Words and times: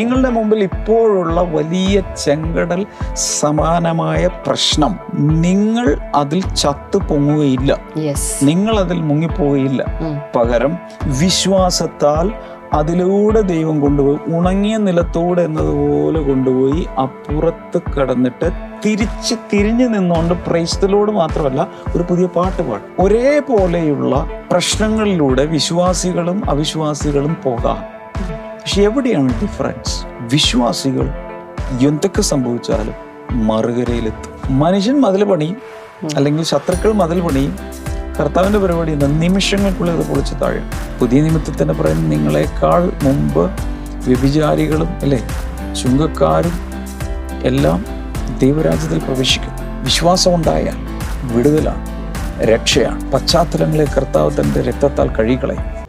നിങ്ങളുടെ 0.00 0.30
മുമ്പിൽ 0.30 0.60
ഇപ്പോഴുള്ള 0.62 1.40
വലിയ 1.40 2.02
ചെങ്കടൽ 2.24 2.86
സമാനമായ 3.14 4.22
പ്രശ്നം. 4.46 4.92
നിങ്ങൾ 5.46 5.88
അതിൽ 6.14 6.40
ചത്തു 6.54 6.98
പൊങ്ങുകയില്ല 6.98 7.70
നിങ്ങൾ 8.42 8.74
അതിൽ 8.84 9.00
മുങ്ങിപ്പോവുകയില്ല. 9.00 9.82
പകരം 10.36 10.72
വിശ്വാസത്താൽ 11.20 12.28
അതിലൂടെ 12.72 13.40
ദൈവം 13.40 13.76
കൊണ്ടുപോയി 13.80 14.18
ഉണങ്ങിയ 14.36 14.76
നിലത്തൂടെ 14.76 15.42
എന്നതുപോലെ 15.42 16.20
കൊണ്ടുപോയി 16.20 16.82
അപ്പുറത്ത് 17.02 17.78
കടന്നിട്ട് 17.94 18.48
തിരിച്ച് 18.84 19.34
തിരിഞ്ഞു 19.52 19.86
നിന്നുകൊണ്ട് 19.86 20.34
പ്രൈസ്തലോട് 20.34 21.10
മാത്രമല്ല 21.10 21.60
ഒരു 21.96 22.04
പുതിയ 22.10 22.26
പാട്ട് 22.36 22.62
പാടും. 22.68 22.86
ഒരേപോലെയുള്ള 22.98 24.14
പ്രശ്നങ്ങളിലൂടെ 24.52 25.44
വിശ്വാസികളും 25.46 26.50
അവിശ്വാസികളും 26.50 27.36
പോകാം. 27.44 27.99
പക്ഷെ 28.60 28.82
എവിടെയാണ് 28.82 29.40
ഡിഫറൻസ് 29.42 30.06
വിശ്വാസികൾ 30.06 31.10
എന്തൊക്കെ 31.86 32.22
സംഭവിച്ചാലും 32.22 32.94
മറുകരയിലെത്തും. 33.46 34.58
മനുഷ്യൻ 34.58 35.00
മതിൽ 35.00 35.24
പണിയും 35.24 35.56
അല്ലെങ്കിൽ 36.16 36.44
ശത്രുക്കൾ 36.44 36.92
മതിൽ 36.92 37.20
പണിയും 37.20 37.58
കർത്താവിന്റെ 38.20 38.58
പരിപാടി 38.58 38.92
എന്ന 38.92 39.06
നിമിഷങ്ങൾക്കുള്ളിൽ 39.06 39.94
അത് 39.96 40.08
പൊളിച്ച് 40.08 40.34
താഴെ. 40.42 40.62
പുതിയ 41.00 41.22
നിമിത്തത്തിന്റെ 41.22 41.74
പറയുന്നത് 41.74 42.12
നിങ്ങളെക്കാൾ 42.12 42.92
മുമ്പ് 43.02 43.50
വ്യഭിചാരികളും 44.06 44.88
അല്ലേ 44.88 45.28
ചുങ്കക്കാരും 45.82 46.52
എല്ലാം 47.44 47.84
ദൈവരാജ്യത്തിൽ 48.38 48.98
പ്രവേശിക്കും. 48.98 49.52
വിശ്വാസം 49.84 50.34
ഉണ്ടായാൽ 50.34 50.76
വിടുതലാണ് 51.36 51.86
രക്ഷയാണ്. 52.44 53.12
പശ്ചാത്തലങ്ങളെ 53.12 53.84
കർത്താവ് 53.84 54.30
തന്റെ 54.40 54.60
രക്തത്താൽ 54.60 55.08
കഴുകിക്കളയും. 55.08 55.79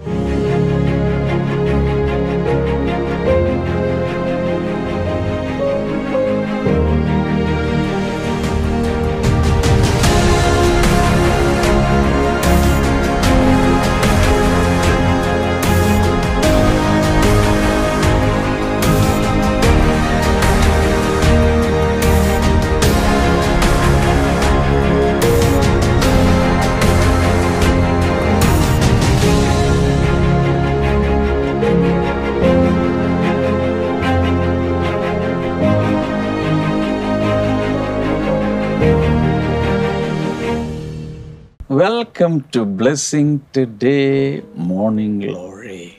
Welcome 42.02 42.46
to 42.56 42.60
blessing 42.60 43.40
today 43.58 44.42
morning 44.56 45.26
glory 45.26 45.92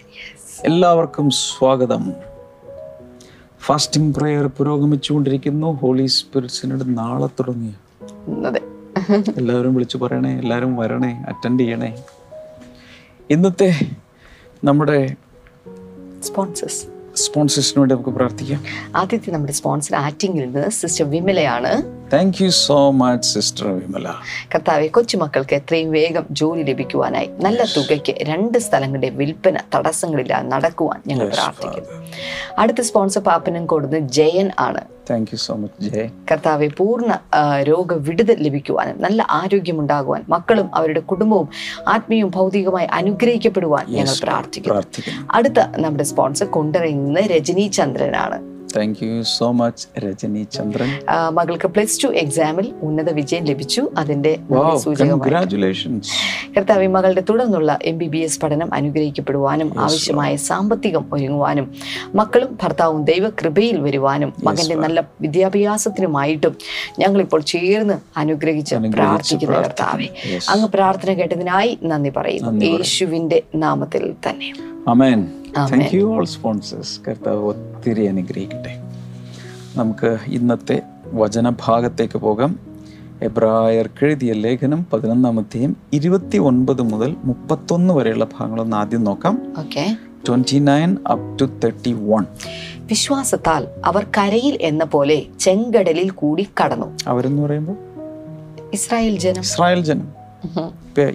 എല്ലാവർക്കും 0.65 1.31
സ്വാഗതം. 1.31 2.13
ഫാസ്റ്റിംഗ് 3.61 4.15
പ്രെയർ 4.15 4.47
പുരോഗമിച്ചുകൊണ്ടിരിക്കുന്നു. 4.47 5.73
ഹോളി 5.73 6.07
സ്പിരിറ്റ്സിനോട് 6.07 6.99
നാളെ 6.99 7.27
തുടങ്ങിയ 7.27 7.73
എല്ലാവരും 9.37 9.75
വിളിച്ചു 9.75 9.99
പറയണേ 9.99 10.39
എല്ലാവരും 10.39 10.77
വരണേ 10.77 11.25
അറ്റൻഡ് 11.29 11.61
ചെയ്യണേ. 11.61 12.03
ഇന്നത്തെ 13.31 13.81
നമ്മുടെ 14.65 15.17
സ്പോൺസേഴ്സ് 16.23 16.87
സ്പോൺസേഴ്സിന് 17.15 17.81
വേണ്ടി 17.81 17.95
നമുക്ക് 17.95 18.11
പ്രാർത്ഥിക്കാം. 18.11 18.65
ആദ്യത്തെ 18.97 19.31
നമ്മുടെ 19.31 19.53
സ്പോൺസർ 19.53 19.97
ആറ്റിങ്ങിൽ 19.97 20.45
നിന്ന് 20.45 20.71
sister 20.71 21.11
വിമലയാണ്. 21.11 22.02
Thank 22.13 22.39
you 22.43 22.49
so 22.49 22.91
much 23.01 23.29
sister 23.35 23.67
Vimala 23.67 24.09
കർത്താവെ 24.53 24.89
കൊച്ചുമക്കൾക്ക് 24.97 25.55
എത്രയും 25.59 25.91
വേഗം 25.97 26.25
ജോലി 26.41 26.63
ലഭിക്കുവാനായി 26.63 27.29
നല്ല 27.45 27.65
തുകയ്ക്ക് 27.77 28.13
രണ്ട് 28.31 28.59
സ്ഥലങ്ങളുടെ 28.59 29.09
വിൽപ്പന 29.21 29.57
തടസ്സങ്ങളില്ലാതെ 29.75 30.47
നടക്കുവാൻ 30.49 31.01
ഞങ്ങൾ 31.07 31.29
പ്രാർത്ഥിക്കുന്നു. 31.29 31.89
അടുത്ത 32.59 32.81
സ്പോൺസർ 32.81 33.23
പാപ്പനും 33.23 33.67
കൊടുന്ന് 33.67 33.99
ജയൻ 33.99 34.51
ആണ്. 34.59 34.83
Thank 35.11 35.31
you 35.33 35.37
so 35.37 35.55
much 35.55 35.91
Jai 35.95 36.11
കർത്താവെ 36.31 36.69
പൂർണ 36.81 37.19
രോഗ 37.71 37.93
വിടുതൽ 37.95 38.37
ലഭിക്കുവാനും 38.43 39.01
നല്ല 39.01 39.27
ആരോഗ്യമുണ്ടാകുവാൻ 39.31 40.23
മക്കളും 40.29 40.71
അവരുടെ 40.75 41.01
കുടുംബവും 41.01 41.49
ആത്മീയവും 41.89 42.33
ഭൗതികമായി 42.39 42.87
അനുഗ്രഹിക്കപ്പെടുവാൻ 43.01 43.85
ഞങ്ങൾ 43.89 44.17
പ്രാർത്ഥിക്കുന്നു. 44.27 44.85
അടുത്ത 45.31 45.61
നമ്മുടെ 45.77 46.05
സ്പോൺസർ 46.05 46.47
കൊണ്ടറിയുന്നത് 46.47 47.31
Rajani 47.37 47.67
ചന്ദ്രനാണ് 47.79 48.52
thank 48.77 49.05
you 49.05 49.23
so 49.23 49.53
much 49.53 50.01
Rajani 50.05 50.47
Chandran 50.57 50.91
മകൾക്ക് 51.29 51.69
പ്ലസ് 51.69 52.05
ടു 52.05 52.09
എക്സാമിൽ 52.09 52.73
ഉന്നത 52.83 53.11
വിജയം 53.11 53.45
ലഭിച്ചു. 53.45 53.91
അതിന്റെ 53.97 54.39
കർത്താവി 56.57 56.87
മകളുടെ 56.87 57.25
തുടർന്നുള്ള 57.31 57.79
എം 57.83 57.99
ബി 57.99 58.07
ബി 58.07 58.19
എസ് 58.19 58.41
പഠനം 58.41 58.75
അനുഗ്രഹിക്കപ്പെടുവാനും 58.75 59.69
ആവശ്യമായ 59.79 60.37
സാമ്പത്തികം 60.37 61.05
ഒരുങ്ങുവാനും 61.13 61.75
മക്കളും 62.15 62.59
ഭർത്താവും 62.63 63.05
ദൈവകൃപയിൽ 63.05 63.81
വരുവാനും 63.81 64.33
മകന്റെ 64.45 64.75
നല്ല 64.75 65.05
വിദ്യാഭ്യാസത്തിനുമായിട്ടും 65.21 66.57
ഞങ്ങൾ 66.99 67.21
ഇപ്പോൾ 67.21 67.41
ചേർന്ന് 67.41 67.99
അനുഗ്രഹിച്ച് 68.17 68.75
പ്രാർത്ഥിക്കുന്നു 68.97 69.57
കർത്താവെ. 69.57 70.09
അങ്ങ് 70.51 70.69
പ്രാർത്ഥന 70.69 71.13
കേട്ടതിനായി 71.13 71.79
നന്ദി 71.83 72.11
പറയുന്നു. 72.11 72.51
യേശുവിന്റെ 72.65 73.43
നാമത്തിൽ 73.55 74.15
തന്നെ. 74.29 74.51
Amen. 74.87 75.42
Amen. 75.53 75.85
You 75.93 76.05
all 76.05 76.25
sponsors 76.25 76.93
sponsors. 76.93 77.09
കർത്താവ് 77.09 77.45
ഒത്തിരി 77.45 78.05
അനുഗ്രഹിക്കട്ടെ. 78.05 78.83
നമുക്ക് 79.77 80.19
ഇന്നത്തെ 80.27 80.83
വചനഭാഗത്തേക്ക് 81.07 82.19
പോകാം. 82.19 82.59
എബ്രായർ 83.23 83.91
എഴുതിയ 84.03 84.33
ലേഖനം 84.33 84.87
പതിനൊന്നാമത്തെയും 84.93 85.77
ഇരുപത്തി 85.93 86.39
ഒൻപത് 86.39 86.83
മുതൽ 86.83 87.17
മുപ്പത്തൊന്ന് 87.25 87.95
വരെയുള്ള 87.95 88.25
ഭാഗങ്ങളൊന്ന് 88.25 88.77
ആദ്യം 88.77 89.05
നോക്കാം. 89.05 89.53
Okay 89.59 89.97
twenty 90.29 90.59
nine 90.59 90.97
up 91.13 91.39
to 91.41 91.45
thirty 91.45 91.93
one 91.93 92.25
വിശ്വാസത്താൽ 92.77 93.69
അവർ 93.85 94.07
കരയിൽ 94.19 94.59
എന്ന 94.61 94.85
പോലെ 94.85 95.27
ചെങ്കടലിൽ 95.41 96.11
കൂടി 96.11 96.49
കടന്നു. 96.65 96.87
അവരെന്ന് 97.07 97.43
പറയുമ്പോൾ? 97.43 97.77
ഇസ്രായേൽ 98.73 99.19
ജനം. 99.19 99.41
ഇസ്രായേൽ 99.41 99.85
ജനം. 99.85 100.09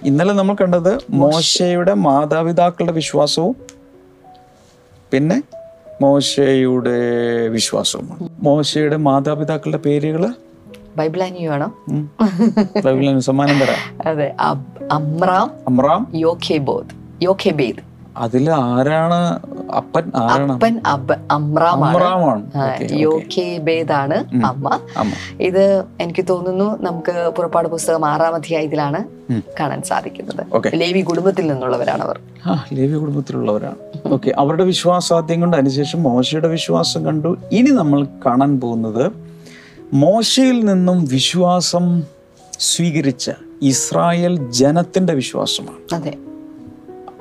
ഇന്നലെ 0.04 0.32
നമ്മൾ 0.32 0.54
കണ്ടത് 0.54 0.98
മോശയുടെ 1.10 1.94
മാതാപിതാക്കളുടെ 1.94 2.92
വിശ്വാസവും 2.92 3.77
പിന്നെ 5.12 5.42
മോശയുടെ 6.02 6.98
വിശ്വാസവുമാണ്. 7.48 8.28
മോശയുടെ 8.40 8.96
മാതാപിതാക്കളുടെ 8.96 9.78
പേരുകൾ 9.78 10.34
ബൈബിൾ. 10.96 11.20
ബൈബിളിന് 12.84 13.20
സമ്മാനം 13.20 13.58
തരാം. 13.58 14.08
അതെ 14.08 14.34
അമ്രാം 14.92 15.50
അമ്രാം. 15.68 16.12
യോഖേബോദ് 16.14 16.86
യോഖേബേദ്. 17.22 17.87
അതിൽ 18.18 18.50
ആരാണ് 18.50 19.38
അപ്പൻ? 19.72 20.12
അപ്പൻ 20.86 21.20
അമ്രാമാണ്. 21.30 21.96
അമ്രാമാണ്. 21.96 22.50
ബേദാണ്. 23.58 24.46
അമ്മ. 24.46 24.78
ഇത് 25.40 25.84
എനിക്ക് 26.00 26.24
തോന്നുന്നു 26.28 26.82
നമുക്ക് 26.82 27.32
പുറപ്പാട് 27.36 27.68
പുസ്തകം 27.68 28.06
ആറാം 28.06 28.34
അധ്യായത്തിലാണ്. 28.34 29.04
കാണാൻ 29.60 29.82
സാധിക്കുന്നത്. 29.82 30.46
ലേവി 30.74 31.00
കുടുംബത്തിൽ 31.00 31.46
നിന്നുള്ളവരാണ് 31.46 32.02
അവർ. 32.02 32.20
ലേവി 32.72 32.94
കുടുംബത്തിലുള്ളവരാണ്. 32.94 33.74
ഓക്കെ 34.06 34.32
അവരുടെ 34.38 34.64
വിശ്വാസാദ്യം 34.64 35.40
കൊണ്ട് 35.40 35.56
അതിനുശേഷം 35.56 36.02
മോശയുടെ 36.02 36.48
വിശ്വാസം 36.48 37.06
കണ്ടു. 37.06 37.36
ഇനി 37.52 37.70
നമ്മൾ 37.70 38.04
കാണാൻ 38.04 38.60
പോകുന്നത് 38.60 39.12
മോശയിൽ 39.92 40.64
നിന്നും 40.64 41.04
വിശ്വാസം 41.04 42.02
സ്വീകരിച്ച 42.58 43.30
ഇസ്രായേൽ 43.62 44.50
ജനത്തിന്റെ 44.50 45.14
വിശ്വാസമാണ്. 45.14 45.94
അതെ. 45.94 46.14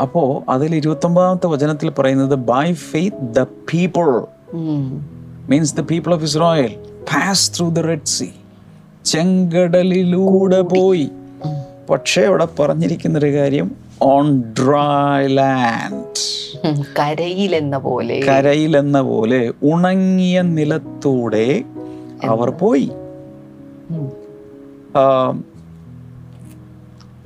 അപ്പോ 0.01 0.43
അതിൽ 0.49 0.75
ഇരുപത്തൊമ്പതാമത്തെ 0.75 1.47
വചനത്തിൽ 1.47 1.89
പറയുന്നത് 1.89 2.35
by 2.35 2.73
faith 2.73 3.35
the 3.35 3.39
people. 3.41 4.05
Means 5.49 5.75
the 5.75 5.81
people 5.81 6.13
of 6.13 6.23
Israel 6.23 6.73
pass 7.11 7.57
through 7.57 7.69
the 7.69 7.79
red 7.79 8.05
sea 8.05 8.29
ചെങ്കടലിലൂടെ 9.05 10.61
പോയി. 10.61 11.09
പക്ഷേ 11.89 12.21
അവിടെ 12.21 12.47
പറഞ്ഞിരിക്കുന്നൊരു 12.59 13.33
കാര്യം 13.33 13.71
ഓൺ 14.01 14.43
ഡ്രൈ 14.59 15.27
ലാൻഡ് 15.27 16.83
കരയിലെന്ന 16.99 17.77
പോലെ. 17.77 18.19
കരയിലെന്ന 18.19 19.01
പോലെ 19.01 19.53
ഉണങ്ങിയ 19.63 20.41
നിലത്തൂടെ 20.41 21.63
അവർ 22.27 22.49
പോയി. 22.49 22.87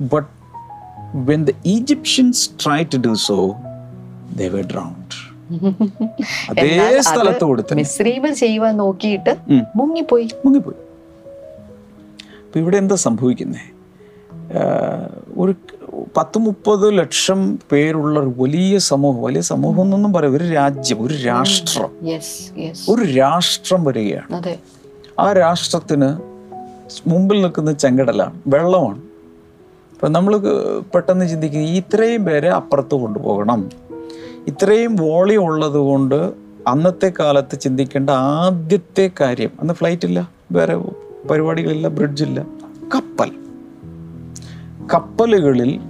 But 0.00 0.41
when 1.14 1.44
the 1.44 1.52
Egyptians 1.66 2.50
try 2.64 2.82
to 2.82 2.96
do 2.96 3.14
so 3.14 3.54
they 4.38 4.48
were 4.54 4.66
drowned 4.72 5.32
അതേ 6.50 7.00
സ്ഥലത്ത് 7.00 7.44
കൊടുത്ത്. 7.44 7.82
ചെയ്യുവാൻ 8.34 8.76
നോക്കിയിട്ട്. 8.76 9.36
മുങ്ങിപ്പോയി. 9.76 10.28
മുങ്ങിപ്പോയി. 10.44 10.76
അപ്പൊ 12.44 12.60
ഇവിടെ 12.60 12.76
എന്താ 12.76 12.94
സംഭവിക്കുന്നേ? 12.94 13.64
ഒരു 15.36 15.54
പത്ത് 16.16 16.38
മുപ്പത് 16.38 16.98
ലക്ഷം 16.98 17.58
പേരുള്ള 17.72 18.20
ഒരു 18.20 18.34
വലിയ 18.36 18.78
സമൂഹം 18.78 19.22
വലിയ 19.22 19.40
സമൂഹം 19.40 19.82
എന്നൊന്നും 19.82 20.12
പറയാം 20.12 20.36
ഒരു 20.36 20.44
രാജ്യം 20.44 21.06
ഒരു 21.06 21.14
രാഷ്ട്രം. 21.14 21.90
ഒരു 22.88 23.12
രാഷ്ട്രം 23.12 23.84
വരികയാണ്. 23.84 24.56
ആ 25.20 25.32
രാഷ്ട്രത്തിന് 25.32 26.10
മുമ്പിൽ 27.08 27.42
നിൽക്കുന്ന 27.42 27.72
ചെങ്കടലാണ് 27.72 28.40
വെള്ളമാണ്. 28.46 29.11
അപ്പം 30.02 30.12
നമ്മൾ 30.12 30.36
പെട്ടെന്ന് 30.94 31.28
ചിന്തിക്കും 31.28 31.60
ഇത്രയും 31.60 32.24
പേരെ 32.24 32.48
അപ്പുറത്ത് 32.50 32.94
കൊണ്ടുപോകണം. 32.94 33.70
ഇത്രയും 34.46 34.96
വോളിയം 34.96 35.42
ഉള്ളത് 35.44 35.76
കൊണ്ട് 35.76 36.32
അന്നത്തെ 36.68 37.12
കാലത്ത് 37.20 37.58
ചിന്തിക്കേണ്ട 37.60 38.10
ആദ്യത്തെ 38.10 39.10
കാര്യം 39.20 39.50
അന്ന് 39.60 39.74
ഫ്ലൈറ്റ് 39.74 40.06
ഇല്ല 40.06 40.30
വേറെ 40.52 40.76
പരിപാടികളില്ല 41.30 41.88
ബ്രിഡ്ജില്ല 41.88 42.42
കപ്പൽ. 42.94 43.30
കപ്പലുകളിൽ 44.94 45.80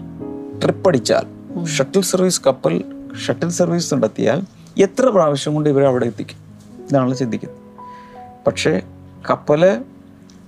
ട്രിപ്പ് 0.64 0.88
അടിച്ചാൽ 0.88 1.26
ഷട്ടിൽ 1.66 2.02
സർവീസ് 2.02 2.42
കപ്പൽ 2.46 2.84
ഷട്ടിൽ 3.26 3.48
സർവീസ് 3.48 3.94
നടത്തിയാൽ 3.94 4.42
എത്ര 4.78 5.06
പ്രാവശ്യം 5.06 5.54
കൊണ്ട് 5.54 5.70
ഇവരെ 5.70 5.86
അവിടെ 5.86 6.06
എത്തിക്കും? 6.06 6.38
ഇതാണ് 6.90 7.16
ചിന്തിക്കുന്നത്. 7.16 7.58
പക്ഷേ 8.46 8.80
കപ്പൽ 9.30 9.80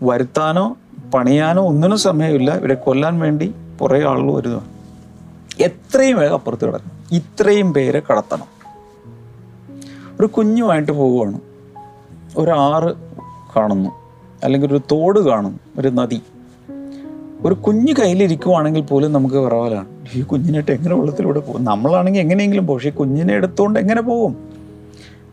വരുത്താനോ 0.02 0.76
പണിയാനോ 1.14 1.68
ഒന്നിനും 1.68 1.98
സമയമില്ല. 1.98 2.56
ഇവരെ 2.56 2.74
കൊല്ലാൻ 2.74 3.18
വേണ്ടി 3.18 3.54
കുറേ 3.80 4.04
ആളുകൾ 4.06 4.34
വരുന്നു. 4.34 4.60
എത്രയും 5.60 6.16
വേഗം 6.16 6.32
അപ്പുറത്ത് 6.32 6.66
കിടക്കണം. 6.66 7.16
ഇത്രയും 7.16 7.72
പേരെ 7.72 8.02
കടത്തണം. 8.10 8.54
ഒരു 10.20 10.26
കുഞ്ഞുമായിട്ട് 10.26 10.92
പോവുകയാണ്. 10.92 11.40
ഒരാറ് 12.36 12.94
കാണുന്നു. 13.56 13.90
അല്ലെങ്കിൽ 14.44 14.68
ഒരു 14.68 14.80
തോട് 14.92 15.20
കാണുന്നു. 15.20 15.58
ഒരു 15.78 15.88
നദി. 15.88 16.20
ഒരു 17.44 17.54
കുഞ്ഞ് 17.54 17.94
കയ്യിലിരിക്കുവാണെങ്കിൽ 18.00 18.80
പോലും 18.80 19.12
നമുക്ക് 19.12 19.36
വിറവലാണ്. 19.36 19.86
ഈ 20.14 20.22
കുഞ്ഞിനായിട്ട് 20.22 20.72
എങ്ങനെ 20.72 20.94
വെള്ളത്തിലൂടെ 20.94 21.40
പോകും? 21.40 21.64
നമ്മളാണെങ്കിൽ 21.64 22.20
എങ്ങനെയെങ്കിലും 22.20 22.66
പോകും. 22.66 22.78
പക്ഷേ 22.78 22.90
കുഞ്ഞിനെ 22.90 23.34
എടുത്തുകൊണ്ട് 23.34 23.80
എങ്ങനെ 23.80 24.02
പോകും? 24.02 24.36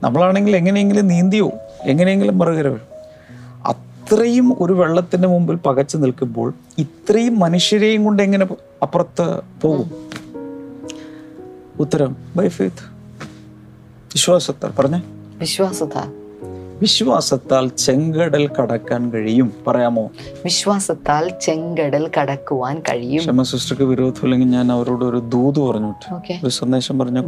നമ്മളാണെങ്കിൽ 0.03 0.55
എങ്ങനെയെങ്കിലും 0.55 1.07
നീന്തിയോ 1.07 1.51
എങ്ങനെയെങ്കിലും 1.83 2.37
മറുകര 2.37 2.67
വരും. 2.67 2.90
അത്രയും 4.11 4.63
ഒരു 4.63 4.73
വെള്ളത്തിന്റെ 4.73 5.27
മുമ്പിൽ 5.27 5.55
പകച്ചു 5.55 5.97
നിൽക്കുമ്പോൾ 5.97 6.53
ഇത്രയും 6.77 7.39
മനുഷ്യരെയും 7.39 8.03
കൊണ്ട് 8.03 8.23
എങ്ങനെ 8.23 8.47
അപ്പുറത്ത് 8.81 9.41
പോകും? 9.61 9.91
ഉത്തരം 11.79 12.15
ബൈ 12.35 12.47
ഫെയ്ത്ത് 12.47 12.83
വിശ്വാസത്താൽ 13.87 14.69
പറഞ്ഞേ. 14.79 15.01
വിശ്വാസത്താൽ. 15.39 16.21
വിശ്വാസത്താൽ 16.79 17.67
ചെങ്കടൽ 17.67 18.47
കടക്കാൻ 18.47 19.09
കഴിയും. 19.09 19.53
പറയാമോ? 19.67 20.11
വിശ്വാസത്താൽ 20.43 21.31
ചെങ്കടൽ 21.41 22.11
കടക്കുവാൻ 22.21 22.79
കഴിയും. 22.79 23.19
ക്ഷമ 23.19 23.43
സിസ്റ്റർക്ക് 23.43 23.83
വിരോധമില്ലെങ്കിൽ 23.83 24.47
ഞാൻ 24.47 24.71
അവരോട് 24.71 25.05
ഒരു 25.05 25.17
ദൂത് 25.17 25.59
പറഞ്ഞു 25.59 25.93
ഓക്കെ. 26.13 26.39
ഒരു 26.43 26.49
സന്ദേശം 26.49 26.99
പറഞ്ഞ 26.99 27.19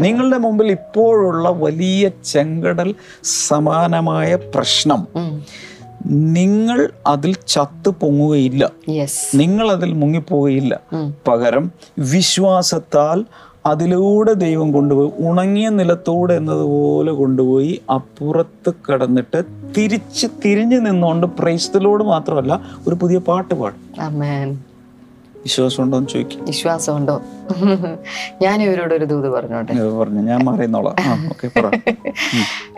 നിങ്ങളുടെ 0.00 0.38
മുമ്പിൽ 0.38 0.66
ഇപ്പോഴുള്ള 0.66 1.48
വലിയ 1.48 2.10
ചെങ്കടൽ 2.24 2.94
സമാനമായ 3.24 4.34
പ്രശ്നം. 4.34 5.06
നിങ്ങൾ 6.06 6.92
അതിൽ 7.06 7.34
ചത്തു 7.46 7.90
പൊങ്ങുകയില്ല. 8.00 8.70
നിങ്ങൾ 9.34 9.72
അതിൽ 9.72 9.92
മുങ്ങിപ്പോവുകയില്ല 9.92 10.80
പകരം 11.26 11.72
വിശ്വാസത്താൽ 11.98 13.24
അതിലൂടെ 13.66 14.32
ദൈവം 14.32 14.72
കൊണ്ടുപോയി 14.72 15.12
ഉണങ്ങിയ 15.18 15.68
നിലത്തൂടെ 15.68 16.34
എന്നതുപോലെ 16.34 17.12
കൊണ്ടുപോയി 17.12 17.80
അപ്പുറത്ത് 17.90 18.74
കടന്നിട്ട് 18.92 19.44
തിരിച്ച് 19.76 20.26
തിരിഞ്ഞു 20.44 20.76
നിന്നുകൊണ്ട് 20.76 21.26
പ്രൈസ്തലോട് 21.26 22.04
മാത്രമല്ല 22.04 22.60
ഒരു 22.86 22.94
പുതിയ 22.94 23.18
പാട്ട് 23.18 23.54
പാടും. 23.54 23.80
അമേൻ 25.38 25.44
വിശ്വാസം 25.46 25.82
ഉണ്ടോ 25.82 25.96
എന്ന് 25.98 26.10
ചോദിക്കും. 26.10 26.44
വിശ്വാസമുണ്ടോ? 26.44 27.22
ഞാൻ 28.42 28.62
ഇവരോട് 28.62 28.94
ഒരു 28.94 29.04
ദൂത് 29.04 29.28
പറഞ്ഞോട്ടെ. 29.30 29.72
പറഞ്ഞു 29.98 30.20
ഞാൻ 30.22 30.40
മാറിയെന്നോളാം 30.44 30.96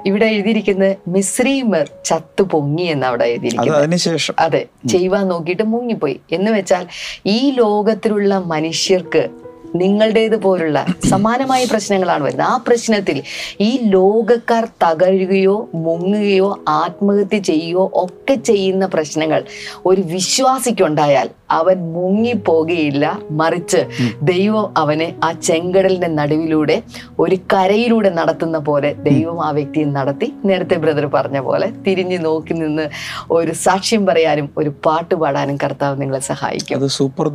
ഇവിടെ 0.06 0.26
എഴുതിയിരിക്കുന്നത് 0.26 0.96
മിശ്രീമർ 1.08 1.90
ചത്തു 2.04 2.42
പൊങ്ങി 2.42 2.82
എന്ന് 2.82 3.06
അവിടെ 3.06 3.24
എഴുതിയിരിക്കുന്നത്. 3.24 4.34
അതെ 4.38 4.66
ചെയ്യുവാൻ 4.88 5.28
നോക്കിയിട്ട് 5.28 5.62
മുങ്ങിപ്പോയി. 5.62 6.20
എന്ന് 6.32 6.50
വെച്ചാൽ 6.50 6.86
ഈ 7.26 7.50
ലോകത്തിലുള്ള 7.50 8.38
മനുഷ്യർക്ക് 8.38 9.28
നിങ്ങളുടേത് 9.74 10.36
പോലുള്ള 10.36 10.86
സമാനമായ 11.10 11.64
പ്രശ്നങ്ങളാണ് 11.64 12.22
വരുന്നത്. 12.22 12.48
ആ 12.48 12.56
പ്രശ്നത്തിൽ 12.56 13.22
ഈ 13.60 13.80
ലോകക്കാർ 13.84 14.68
തകരുകയോ 14.84 15.68
മുങ്ങുകയോ 15.74 16.58
ആത്മഹത്യ 16.68 17.38
ചെയ്യുകയോ 17.38 17.90
ഒക്കെ 17.94 18.34
ചെയ്യുന്ന 18.34 18.86
പ്രശ്നങ്ങൾ 18.86 19.44
ഒരു 19.86 20.00
വിശ്വാസിക്കുണ്ടായാൽ 20.00 21.28
അവൻ 21.50 21.92
മുങ്ങിപ്പോകുകയില്ല. 21.92 23.18
മറിച്ച് 23.30 23.86
ദൈവം 24.22 24.66
അവനെ 24.76 25.14
ആ 25.24 25.32
ചെങ്കടലിന്റെ 25.32 26.06
നടുവിലൂടെ 26.06 26.82
ഒരു 27.18 27.36
കരയിലൂടെ 27.52 28.10
നടത്തുന്ന 28.10 28.58
പോലെ 28.58 28.94
ദൈവം 28.94 29.44
ആ 29.46 29.50
വ്യക്തിയെ 29.50 29.84
നടത്തി. 29.84 30.34
നേരത്തെ 30.44 30.76
ബ്രദർ 30.76 31.06
പറഞ്ഞ 31.06 31.40
പോലെ 31.40 31.72
തിരിഞ്ഞു 31.86 32.18
നോക്കി 32.18 32.52
നിന്ന് 32.52 32.90
ഒരു 33.30 33.52
സാക്ഷ്യം 33.52 34.06
പറയാനും 34.06 34.50
ഒരു 34.56 34.72
പാട്ട് 34.86 35.14
പാടാനും 35.14 35.56
കർത്താവ് 35.56 36.00
നിങ്ങളെ 36.02 36.18
സഹായിക്കും. 36.18 36.76
അത് 36.76 36.86
സൂപ്പർ 36.86 37.28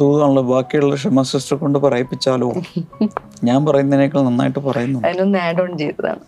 ബാക്കിയുള്ള 0.54 0.96
ക്ഷമ 0.96 1.22
സിസ്റ്റർ 1.22 1.58
കൊണ്ട് 1.58 1.80
പറയിപ്പിച്ചാലോ 2.30 2.54
ഞാൻ 3.44 3.66
പറയുന്നതിനേക്കാൾ 3.66 4.22
നന്നായിട്ട് 4.22 4.60
പറയുന്നു 4.60 5.00
അതിനൊന്ന് 5.00 5.40
ആഡ് 5.40 5.62
ഓൺ 5.62 5.78
ചെയ്തതാണ്. 5.78 6.20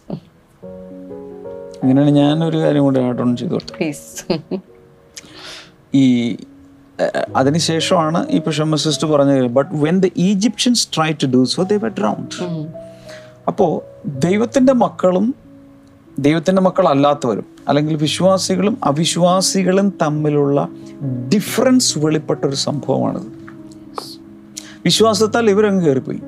അങ്ങനെയാണ് 1.83 2.11
ഞാനൊരു 2.11 2.57
കാര്യം 2.57 2.83
കൂടി 2.83 2.99
ആഡ് 2.99 3.21
ഓൺ 3.21 3.37
ചെയ്തു 3.37 3.53
പ്ലീസ് 3.55 4.39
ഈ 5.93 6.37
അതിനുശേഷമാണ് 7.35 8.27
ഈ 8.29 8.39
ക്ഷമ 8.49 8.75
സിസ്റ്റർ 8.75 9.07
പറഞ്ഞത് 9.07 9.47
but 9.47 9.71
when 9.73 9.99
the 9.99 10.09
Egyptians 10.17 10.87
try 10.95 11.11
to 11.11 11.27
do 11.27 11.43
so 11.43 11.63
they 11.63 11.77
drowned 11.77 12.43
അപ്പോൾ 13.47 13.81
ദൈവത്തിന്റെ 14.09 14.73
മക്കളും 14.73 15.35
ദൈവത്തിന്റെ 16.19 16.61
മക്കളല്ലാത്തവരും 16.61 17.45
അല്ലെങ്കിൽ 17.67 17.95
വിശ്വാസികളും 17.95 18.77
അവിശ്വാസികളും 18.83 19.93
തമ്മിലുള്ള 20.01 20.69
ഡിഫറൻസ് 21.33 21.99
വെളിപ്പെട്ട 21.99 22.45
ഒരു 22.45 22.55
സംഭവമാണിത്. 22.55 23.36
വിശ്വാസത്താൽ 24.87 25.49
ഇവരങ്ങ് 25.49 25.85
കയറിപ്പോയി. 25.85 26.19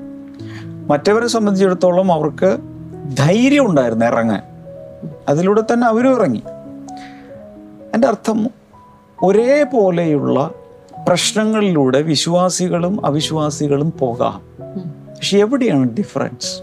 മറ്റവരെ 0.88 1.26
സംബന്ധിച്ചിടത്തോളം 1.26 2.12
അവർക്ക് 2.12 2.58
ധൈര്യം 3.18 3.66
ഉണ്ടായിരുന്നു 3.66 4.06
ഇറങ്ങാൻ. 4.06 4.42
അതിലൂടെ 5.28 5.60
തന്നെ 5.60 5.86
അവരും 5.86 6.12
ഇറങ്ങി. 6.12 6.42
എന്റെ 7.94 8.08
അർത്ഥം 8.08 8.50
ഒരേപോലെയുള്ള 9.22 10.50
പ്രശ്നങ്ങളിലൂടെ 11.08 12.02
വിശ്വാസികളും 12.02 13.06
അവിശ്വാസികളും 13.06 13.92
പോകാം. 13.98 14.42
പക്ഷെ 15.16 15.38
എവിടെയാണ് 15.38 15.90
ഡിഫറൻസ് 15.90 16.62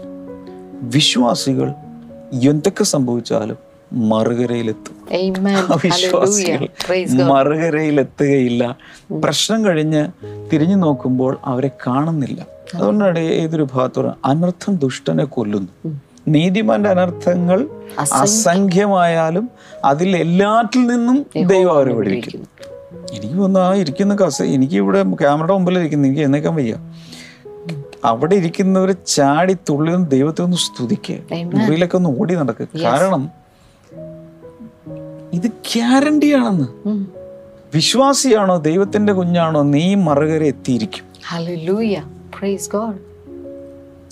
വിശ്വാസികൾ 0.82 1.74
എന്തൊക്കെ 2.48 2.84
സംഭവിച്ചാലും 2.84 3.67
മറുകരയിലെത്തും. 3.92 4.98
Amen. 5.32 5.48
അവിശ്വാസികൾ. 5.48 7.22
മറുകരയിലെത്തുകയില്ല. 7.22 8.76
പ്രശ്നം 9.12 9.64
കഴിഞ്ഞ് 9.64 10.08
തിരിഞ്ഞു 10.52 10.76
നോക്കുമ്പോൾ 10.76 11.38
അവരെ 11.44 11.70
കാണുന്നില്ല. 11.86 12.46
അതുകൊണ്ടാണ് 12.74 13.18
ഏതൊരു 13.18 13.66
ഭാഗത്തോടും 13.72 14.12
അനർത്ഥം 14.24 14.76
ദുഷ്ടനെ 14.76 15.24
കൊല്ലുന്നു. 15.24 15.98
നീതിമാന്റെ 16.28 16.90
അനർത്ഥങ്ങൾ 16.90 17.68
അസംഖ്യമായാലും 17.98 19.50
അതിൽ 19.84 20.16
എല്ലാറ്റിൽ 20.16 20.86
നിന്നും 20.86 21.46
ദൈവം 21.46 21.74
അവരെ 21.74 21.94
വിടുവിക്കും. 21.94 22.48
എനിക്ക് 23.12 23.34
വന്ന് 23.34 23.60
ആ 23.60 23.74
ഇരിക്കുന്ന 23.74 24.14
കസ 24.14 24.42
എനിക്ക് 24.42 24.74
ഇവിടെ 24.74 25.02
ക്യാമറയുടെ 25.02 25.52
മുമ്പിൽ 25.52 25.78
ഇരിക്കുന്നു 25.78 26.08
എനിക്ക് 26.08 26.22
എന്നേക്കാൻ 26.22 26.54
വയ്യ. 26.54 26.76
അവിടെ 28.04 28.34
ഇരിക്കുന്നവരെ 28.34 28.94
ചാടി 29.06 29.52
തുള്ളിലും 29.52 30.04
ദൈവത്തെ 30.04 30.42
ഒന്ന് 30.42 30.56
സ്തുതിക്കുക. 30.56 31.34
മുറിയിലൊക്കെ 31.44 31.96
ഒന്ന് 31.96 32.20
ഓടി 32.20 32.34
നടക്കുക 32.34 32.80
കാരണം 32.80 33.37
ഇത് 35.32 35.46
ഗ്യാരണ്ടിയാണെന്ന്. 35.46 36.88
ആണെന്ന് 36.88 37.06
വിശ്വാസിയാണോ 37.74 38.56
ദൈവത്തിന്റെ 38.56 39.12
കുഞ്ഞാണോ 39.12 39.62
നീ 39.62 39.94
മറുകര 39.94 40.42
എത്തിയിരിക്കും. 40.42 41.04
Hallelujah. 41.04 42.02
Praise 42.06 42.78
God. 42.78 42.94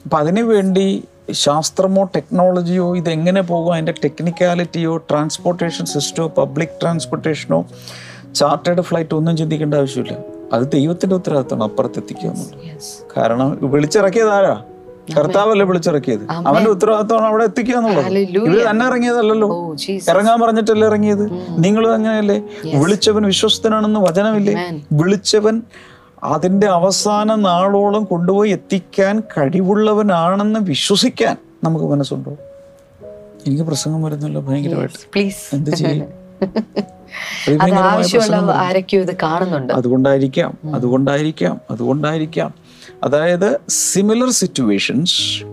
അപ്പൊ 0.04 0.18
അതിനു 0.18 0.42
വേണ്ടി 0.42 1.04
ശാസ്ത്രമോ 1.30 2.02
ടെക്നോളജിയോ 2.04 2.96
ഇത് 2.96 3.10
എങ്ങനെ 3.10 3.40
പോകും? 3.40 3.72
അതിന്റെ 3.72 3.92
ടെക്നിക്കാലിറ്റിയോ 3.92 4.96
ട്രാൻസ്പോർട്ടേഷൻ 4.96 5.84
സിസ്റ്റമോ 5.84 6.28
പബ്ലിക് 6.28 6.68
ട്രാൻസ്പോർട്ടേഷനോ 6.68 7.66
ചാർട്ടേഡ് 8.34 8.80
ഫ്ലൈറ്റ് 8.80 9.14
ഒന്നും 9.14 9.36
ചിന്തിക്കേണ്ട 9.36 9.74
ആവശ്യമില്ല. 9.74 10.18
അത് 10.52 10.72
ദൈവത്തിന്റെ 10.72 11.16
ഉത്തരവാദിത്തമാണ് 11.16 11.64
അപ്പുറത്തെത്തിക്കുക 11.64 12.34
കാരണം 13.16 13.70
വിളിച്ചിറക്കിയത് 13.70 14.30
ആരാ? 14.30 14.62
കർത്താവല്ലേ 15.14 15.66
വിളിച്ചിറക്കിയത്? 15.66 16.20
അവന്റെ 16.46 16.70
ഉത്തരവാദിത്തമാണ് 16.70 17.26
അവിടെ 17.26 17.44
എത്തിക്കുക 17.44 17.76
എന്നുള്ളത്. 17.76 18.18
ഇവർ 18.18 18.70
തന്നെ 18.70 18.86
ഇറങ്ങിയതല്ലല്ലോ. 18.86 19.48
Oh, 19.48 19.90
ഇറങ്ങാൻ 20.10 20.40
പറഞ്ഞിട്ടല്ലേ 20.40 20.88
ഇറങ്ങിയത്? 20.88 21.30
നിങ്ങളും 21.58 21.94
അങ്ങനെയല്ലേ? 21.94 22.42
വിളിച്ചവൻ 22.78 23.22
വിശ്വസ്തനാണെന്ന് 23.22 24.00
വചനമില്ലേ? 24.00 24.82
വിളിച്ചവൻ 24.92 25.62
അതിന്റെ 26.22 26.66
അവസാന 26.66 27.34
നാളോളം 27.34 28.04
കൊണ്ടുപോയി 28.04 28.50
എത്തിക്കാൻ 28.50 29.22
കഴിവുള്ളവനാണെന്ന് 29.38 30.60
വിശ്വസിക്കാൻ 30.60 31.36
നമുക്ക് 31.64 31.84
മനസ്സുണ്ടോ? 31.84 32.36
എനിക്ക് 33.46 33.62
പ്രസംഗം 33.62 34.02
വരുന്നല്ലോ 34.02 34.40
ഭയങ്കരമായിട്ട്. 34.40 35.28
എന്ത് 35.54 35.70
ചെയ്യും? 35.70 36.06
ആവശ്യമുള്ള 37.72 38.52
ആരൊക്കെയോ 38.52 39.02
ഇത് 39.02 39.16
കാണുന്നുണ്ട്. 39.22 39.72
അതുകൊണ്ടായിരിക്കാം 39.72 40.58
അതുകൊണ്ടായിരിക്കാം 40.74 41.60
അതുകൊണ്ടായിരിക്കാം. 41.70 42.65
അതായത് 43.04 43.60
സിമിലർ 43.68 44.30
സിറ്റുവേഷൻസ് 44.30 45.44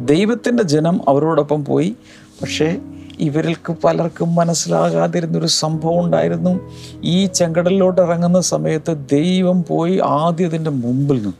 ദൈവത്തിന്റെ 0.00 0.62
ജനം 0.62 1.00
അവരോടൊപ്പം 1.08 1.64
പോയി. 1.64 1.96
പക്ഷേ 2.42 2.78
ഇവർക്ക് 3.20 3.76
പലർക്കും 3.84 4.34
മനസ്സിലാകാതിരുന്നൊരു 4.34 5.46
സംഭവം 5.46 6.04
ഉണ്ടായിരുന്നു. 6.04 6.60
ഈ 7.04 7.26
ചെങ്കടലിലോട്ട് 7.26 8.00
ഇറങ്ങുന്ന 8.00 8.40
സമയത്ത് 8.40 9.08
ദൈവം 9.10 9.64
പോയി 9.68 10.00
ആദ്യം 10.04 10.46
ഇതിന്റെ 10.46 10.70
മുമ്പിൽ 10.70 11.16
നിന്നു. 11.16 11.32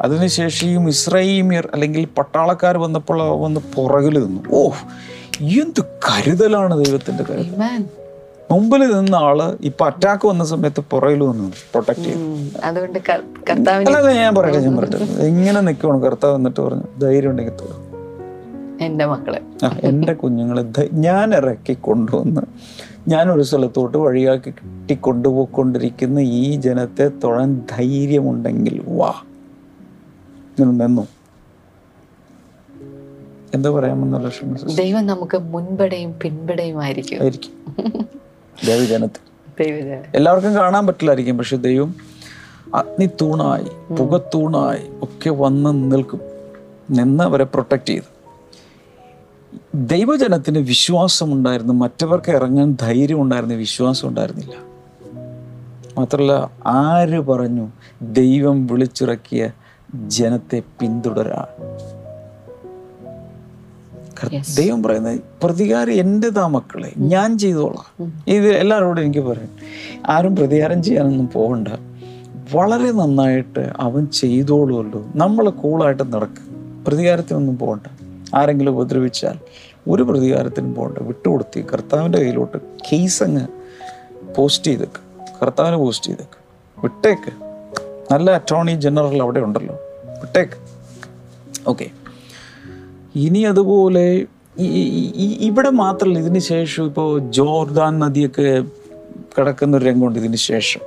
അതിനുശേഷം 0.00 0.88
ഇസ്രൈമിയർ 0.88 1.68
അല്ലെങ്കിൽ 1.74 2.04
പട്ടാളക്കാർ 2.04 2.78
വന്നപ്പോൾ 2.78 3.22
വന്ന് 3.22 3.60
പുറകിൽ 3.74 4.18
നിന്നു. 4.18 4.42
ഓ 4.52 4.70
എന്ത് 5.40 5.80
കരുതലാണ് 5.80 6.84
ദൈവത്തിന്റെ 6.84 7.24
കരുതൽ. 7.24 7.84
മുമ്പിൽ 8.50 8.86
നിന്ന 8.96 9.16
ആൾ 9.16 9.38
ഇപ്പൊ 9.60 9.86
അറ്റാക്ക് 9.86 10.28
വന്ന 10.28 10.44
സമയത്ത് 10.44 10.80
പുറകിൽ 10.90 11.22
വന്നു. 11.22 11.48
പ്രൊട്ടക്ട് 11.72 12.00
ചെയ്യും 12.00 12.22
ഞാൻ 14.14 14.34
പറയട്ടെ 14.34 14.58
ഞാൻ 14.58 14.76
പറയട്ടെ. 14.76 14.96
എങ്ങനെ 15.22 15.60
നിൽക്കണം 15.60 16.00
കർത്താവ് 16.02 16.34
എന്നിട്ട് 16.34 16.60
പറഞ്ഞു 16.60 16.82
ധൈര്യം 17.02 17.30
ഉണ്ടെങ്കിൽ 17.30 17.56
തോന്നും 17.60 17.80
എന്റെ 18.80 19.06
മക്കളെ. 19.06 19.40
ആ 19.64 19.76
എന്റെ 19.82 20.12
കുഞ്ഞുങ്ങളെ 20.12 20.64
ഞാൻ 20.92 21.34
ഇറക്കി 21.34 21.72
കൊണ്ടുവന്ന് 21.72 22.40
ഞാൻ 23.08 23.30
ഒരു 23.32 23.42
സ്ഥലത്തോട്ട് 23.42 23.98
വഴിയാക്കി 23.98 24.50
കിട്ടി 24.50 24.94
കൊണ്ടുപോയിക്കൊണ്ടിരിക്കുന്ന 24.94 26.18
ഈ 26.20 26.56
ജനത്തെ 26.56 27.08
തൊഴാൻ 27.24 27.62
ധൈര്യമുണ്ടെങ്കിൽ 27.70 28.82
വാ. 28.88 29.12
ഇങ്ങനെ 30.50 30.86
നിന്നു. 30.86 31.04
എന്താ 33.54 33.70
പറയാമെന്നുള്ള 33.70 34.30
ദൈവം 34.74 35.06
നമുക്ക് 35.06 35.38
മുൻപടയും 35.38 36.14
പിൻപടയും 36.22 36.82
ആയിരിക്കും. 36.82 37.20
ദൈവജനത്തിൽ 38.66 39.24
ദൈവജന 39.64 40.02
എല്ലാവർക്കും 40.14 40.54
കാണാൻ 40.54 40.86
പറ്റില്ലായിരിക്കും 40.86 41.38
പക്ഷെ 41.38 41.56
ദൈവം 41.56 41.94
അഗ്നിത്തൂണായി 42.74 43.94
പുകത്തൂണായി 43.94 44.88
ഒക്കെ 45.02 45.30
വന്ന് 45.30 45.92
നിൽക്കും. 45.92 46.20
നിന്ന് 46.90 47.24
അവരെ 47.24 47.44
പ്രൊട്ടക്റ്റ് 47.44 47.86
ചെയ്തു. 47.86 48.14
ദൈവജനത്തിന് 49.74 50.58
വിശ്വാസം 50.58 51.32
ഉണ്ടായിരുന്നു 51.32 51.72
മറ്റവർക്ക് 51.72 52.30
ഇറങ്ങാൻ 52.30 52.76
ധൈര്യം 52.80 53.22
ഉണ്ടായിരുന്നു 53.22 53.54
വിശ്വാസം 53.54 54.08
ഉണ്ടായിരുന്നില്ല. 54.08 54.54
മാത്രമല്ല 55.98 56.50
ആര് 56.66 57.20
പറഞ്ഞു 57.20 57.68
ദൈവം 58.02 58.66
വിളിച്ചിറക്കിയ 58.66 59.50
ജനത്തെ 59.94 60.62
പിന്തുടരാൻ. 60.80 61.63
ദൈവം 64.30 64.82
പറയുന്നത് 64.82 65.20
പ്രതികാരം 65.42 65.92
എന്റെതാ 65.92 66.46
മക്കളെ 66.46 66.92
ഞാൻ 66.98 67.38
ചെയ്തോളാം. 67.38 68.12
ഇത് 68.28 68.48
എല്ലാവരോടും 68.48 69.02
എനിക്ക് 69.02 69.20
പറയാം. 69.20 69.48
ആരും 70.06 70.36
പ്രതികാരം 70.36 70.82
ചെയ്യാനൊന്നും 70.82 71.28
പോകണ്ട. 71.28 71.68
വളരെ 72.54 72.92
നന്നായിട്ട് 72.92 73.72
അവൻ 73.76 74.06
ചെയ്തോളുമല്ലോ 74.06 75.06
നമ്മൾ 75.14 75.50
കൂളായിട്ട് 75.50 76.12
നടക്കുക 76.12 76.54
പ്രതികാരത്തിനൊന്നും 76.86 77.58
പോകണ്ട. 77.58 77.86
ആരെങ്കിലും 78.34 78.70
ഉപദ്രവിച്ചാൽ 78.70 79.38
ഒരു 79.88 80.02
പ്രതികാരത്തിനും 80.02 80.74
പോകണ്ട. 80.74 80.98
വിട്ടുകൊടുത്തി 80.98 81.64
കർത്താവിന്റെ 81.72 82.18
കയ്യിലോട്ട് 82.18 82.58
കേസ് 82.92 83.22
അങ്ങ് 83.22 83.46
പോസ്റ്റ് 84.34 84.66
ചെയ്തേക്ക്. 84.66 85.00
കർത്താവിനെ 85.42 85.76
പോസ്റ്റ് 85.76 86.06
ചെയ്തേക്ക്. 86.06 86.38
വിട്ടേക്ക്. 86.80 87.32
നല്ല 88.12 88.30
അറ്റോർണി 88.30 88.72
ജനറൽ 88.72 89.22
അവിടെ 89.22 89.40
ഉണ്ടല്ലോ. 89.40 89.74
വിട്ടേക്ക്. 90.20 90.52
ഓക്കെ 91.68 91.90
ഇനി 93.16 93.38
അതുപോലെ 93.38 94.26
ഇവിടെ 95.40 95.70
മാത്രമല്ല 95.70 96.18
ഇതിന് 96.18 96.38
ശേഷം 96.38 96.86
ഇപ്പോൾ 96.86 97.18
ജോർദാൻ 97.18 97.98
നദിയൊക്കെ 97.98 98.64
കിടക്കുന്ന 99.38 99.76
ഒരു 99.76 99.84
രംഗമുണ്ട് 99.84 100.18
ഇതിന് 100.18 100.36
ശേഷം. 100.36 100.80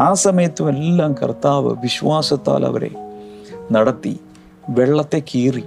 ആ 0.00 0.14
സമയത്തും 0.14 0.68
എല്ലാം 0.68 1.14
കർത്താവ് 1.22 1.76
വിശ്വാസത്താൽ 1.82 2.66
അവരെ 2.66 2.90
നടത്തി 3.72 4.20
വെള്ളത്തെ 4.68 5.22
കീറി 5.34 5.64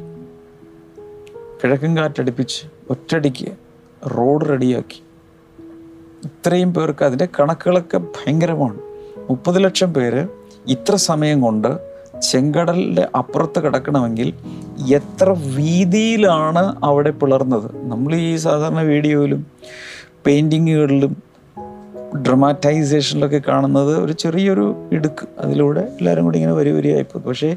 കിഴക്കൻ 1.63 1.97
കാറ്റടിപ്പിച്ച് 1.97 2.61
ഒറ്റടിക്ക് 2.89 3.51
റോഡ് 4.07 4.49
റെഡിയാക്കി. 4.49 4.99
ഇത്രയും 6.25 6.73
പേർക്ക് 6.73 7.03
അതിന്റെ 7.05 7.27
കണക്കുകളൊക്കെ 7.39 7.97
ഭയങ്കരമാണ്. 7.97 8.79
മുപ്പത് 9.29 9.63
ലക്ഷം 9.63 9.93
പേര് 9.93 10.27
ഇത്ര 10.67 10.95
സമയം 10.95 11.41
കൊണ്ട് 11.41 11.77
ചെങ്കടലിന്റെ 12.31 13.07
അപ്പുറത്ത് 13.17 13.63
കിടക്കണമെങ്കിൽ 13.63 14.33
എത്ര 14.83 15.29
വീതിയിലാണ് 15.29 16.75
അവിടെ 16.83 17.09
പിളർന്നത്? 17.09 17.75
നമ്മൾ 17.83 18.15
ഈ 18.15 18.35
സാധാരണ 18.35 18.81
വീഡിയോയിലും 18.81 19.45
പെയിന്റിങ്ങുകളിലും 20.25 21.25
ഡ്രമാറ്റൈസേഷനിലൊക്കെ 22.15 23.41
കാണുന്നത് 23.47 23.99
ഒരു 23.99 24.11
ചെറിയൊരു 24.11 24.75
ഇടുക്ക്. 24.91 25.27
അതിലൂടെ 25.39 25.79
എല്ലാവരും 25.79 26.23
കൂടി 26.23 26.37
ഇങ്ങനെ 26.37 26.53
വരി 26.53 26.69
വരിയായിപ്പോയി. 26.69 27.23
പക്ഷേ 27.23 27.55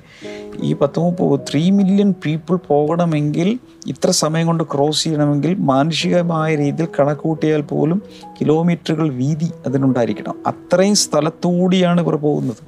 ഈ 0.63 0.73
പത്ത് 0.73 1.01
മുപ്പത് 1.01 1.41
ത്രീ 1.51 1.71
മില്യൺ 1.71 2.15
പീപ്പിൾ 2.25 2.57
പോകണമെങ്കിൽ 2.57 3.59
ഇത്ര 3.87 4.11
സമയം 4.11 4.47
കൊണ്ട് 4.47 4.65
ക്രോസ് 4.65 5.05
ചെയ്യണമെങ്കിൽ 5.05 5.55
മാനുഷികമായ 5.55 6.57
രീതിയിൽ 6.57 6.89
കണക്ക് 7.01 7.21
കൂട്ടിയാൽ 7.21 7.61
പോലും 7.61 8.03
കിലോമീറ്ററുകൾ 8.41 9.11
വീതി 9.11 9.51
അതിനുണ്ടായിരിക്കണം. 9.67 10.35
അത്രയും 10.47 10.95
സ്ഥലത്തൂടിയാണ് 10.95 12.01
ഇവർ 12.01 12.17
പോകുന്നത്. 12.17 12.63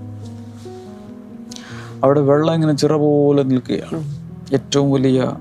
അവിടെ 2.04 2.21
വെള്ളം 2.21 2.54
ഇങ്ങനെ 2.54 2.73
ചിറ 2.73 2.92
പോലെ 2.92 3.42
നിൽക്കുകയാണ്. 3.42 4.19
ഏറ്റവും 4.52 4.92
വലിയ 4.92 5.37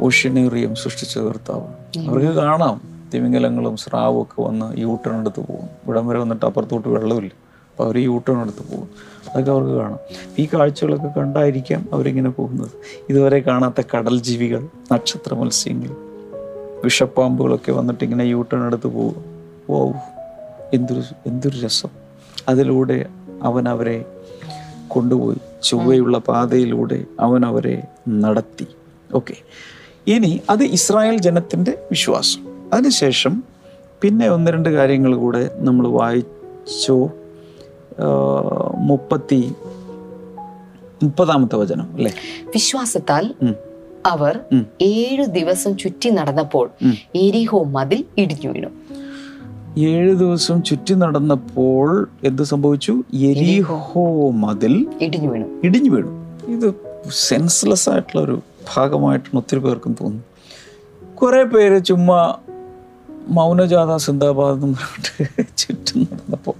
ഓഷ്യനേറിയം 0.00 0.74
സൃഷ്ടിച്ച 0.74 1.18
കർത്താവ്. 1.18 1.66
അവർക്ക് 2.08 2.28
കാണാം 2.28 2.80
തിമിംഗലങ്ങളും 3.14 3.76
സ്രാവും 3.76 4.22
ഒക്കെ 4.22 4.42
വന്ന് 4.42 4.78
യൂട്ടേൺ 4.78 5.20
എടുത്ത് 5.20 5.40
പോകും. 5.40 5.64
ഇവിടം 5.64 6.08
വരെ 6.08 6.18
വന്നിട്ട് 6.18 6.46
അപ്പുറത്തോട്ട് 6.46 6.88
വെള്ളമില്ല. 6.88 7.30
അപ്പോൾ 7.70 7.84
അവർ 7.84 7.98
യൂട്ടേൺ 7.98 8.40
എടുത്ത് 8.40 8.72
പോകും. 8.72 8.88
അതൊക്കെ 9.32 9.50
അവർക്ക് 9.50 9.70
കാണാം. 9.70 9.98
ഈ 10.38 10.48
കാഴ്ചകളൊക്കെ 10.54 11.20
കണ്ടായിരിക്കാം 11.20 11.88
അവരിങ്ങനെ 11.92 12.30
പോകുന്നത്. 12.30 12.70
ഇതുവരെ 13.10 13.38
കാണാത്ത 13.38 13.86
കടൽ 13.96 14.20
ജീവികൾ 14.20 14.68
നക്ഷത്ര 14.92 15.34
മത്സ്യങ്ങൾ 15.34 15.90
വിഷപ്പാമ്പുകളൊക്കെ 16.84 17.72
വന്നിട്ട് 17.72 18.04
ഇങ്ങനെ 18.04 18.22
യൂട്ടേൺ 18.22 18.66
എടുത്ത് 18.66 18.86
പോകും. 18.86 19.24
ഓ 19.70 19.92
എന്തൊരു 20.74 21.02
എന്തൊരു 21.26 21.66
രസം. 21.66 21.88
അതിലൂടെ 22.48 23.06
അവൻ 23.42 23.68
അവരെ 23.68 24.04
കൊണ്ടുപോയി 24.90 25.38
ചൊവ്വയുള്ള 25.62 26.18
പാതയിലൂടെ 26.18 26.98
അവൻ 27.20 27.40
അവരെ 27.44 27.76
നടത്തി. 28.08 28.66
ഓക്കെ 29.14 29.36
ഇനി 30.06 30.32
അത് 30.50 30.64
ഇസ്രായേൽ 30.76 31.16
ജനത്തിന്റെ 31.20 31.72
വിശ്വാസം. 31.90 32.40
അതിനുശേഷം 32.72 33.34
പിന്നെ 34.02 34.26
ഒന്ന് 34.28 34.50
രണ്ട് 34.50 34.68
കാര്യങ്ങൾ 34.68 35.12
കൂടെ 35.14 35.42
നമ്മൾ 35.58 35.88
വായിച്ചു. 35.88 36.96
മുപ്പത്തി 38.78 39.40
മുപ്പതാമത്തെ 41.02 41.56
വചനം 41.56 41.88
അല്ലേ? 41.94 42.12
വിശ്വാസത്താൽ 42.54 43.24
അവർ. 44.06 44.34
ഏഴു 44.82 45.24
ദിവസം 45.38 45.72
ചുറ്റി 45.76 46.08
നടന്നപ്പോൾ 46.10 46.66
എരിഹോ 47.14 47.60
മതിൽ 47.76 48.04
ഇടിഞ്ഞു 48.18 48.50
വീണു. 48.52 48.70
ഏഴ് 49.78 50.14
ദിവസം 50.14 50.62
ചുറ്റി 50.62 50.94
നടന്നപ്പോൾ 50.94 52.08
എന്ത് 52.24 52.42
സംഭവിച്ചു? 52.42 53.02
എരിഹോ 53.14 54.30
മതിൽ 54.30 54.86
ഇടിഞ്ഞു 55.00 55.28
വീണു. 55.28 55.46
ഇടിഞ്ഞു 55.64 55.90
വീണു. 55.90 56.08
ഇത് 56.50 56.74
സെൻസ്ലെസ് 57.10 57.88
ആയിട്ടുള്ള 57.88 58.22
ഒരു 58.22 58.42
ഭാഗമായിട്ടാണ് 58.76 59.38
ഒത്തിരി 59.38 59.60
പേർക്കും 59.60 59.96
തോന്നുന്നു. 60.00 61.14
കുറേ 61.14 61.42
പേര് 61.42 61.84
ചുമ്മാ 61.84 62.34
മൗനജാഥ 63.28 63.96
സിന്ദാബാദ് 63.96 64.64
എന്ന് 64.64 64.66
പറഞ്ഞിട്ട് 64.66 65.56
ചുറ്റും 65.56 66.00
നടന്നപ്പോൾ 66.00 66.54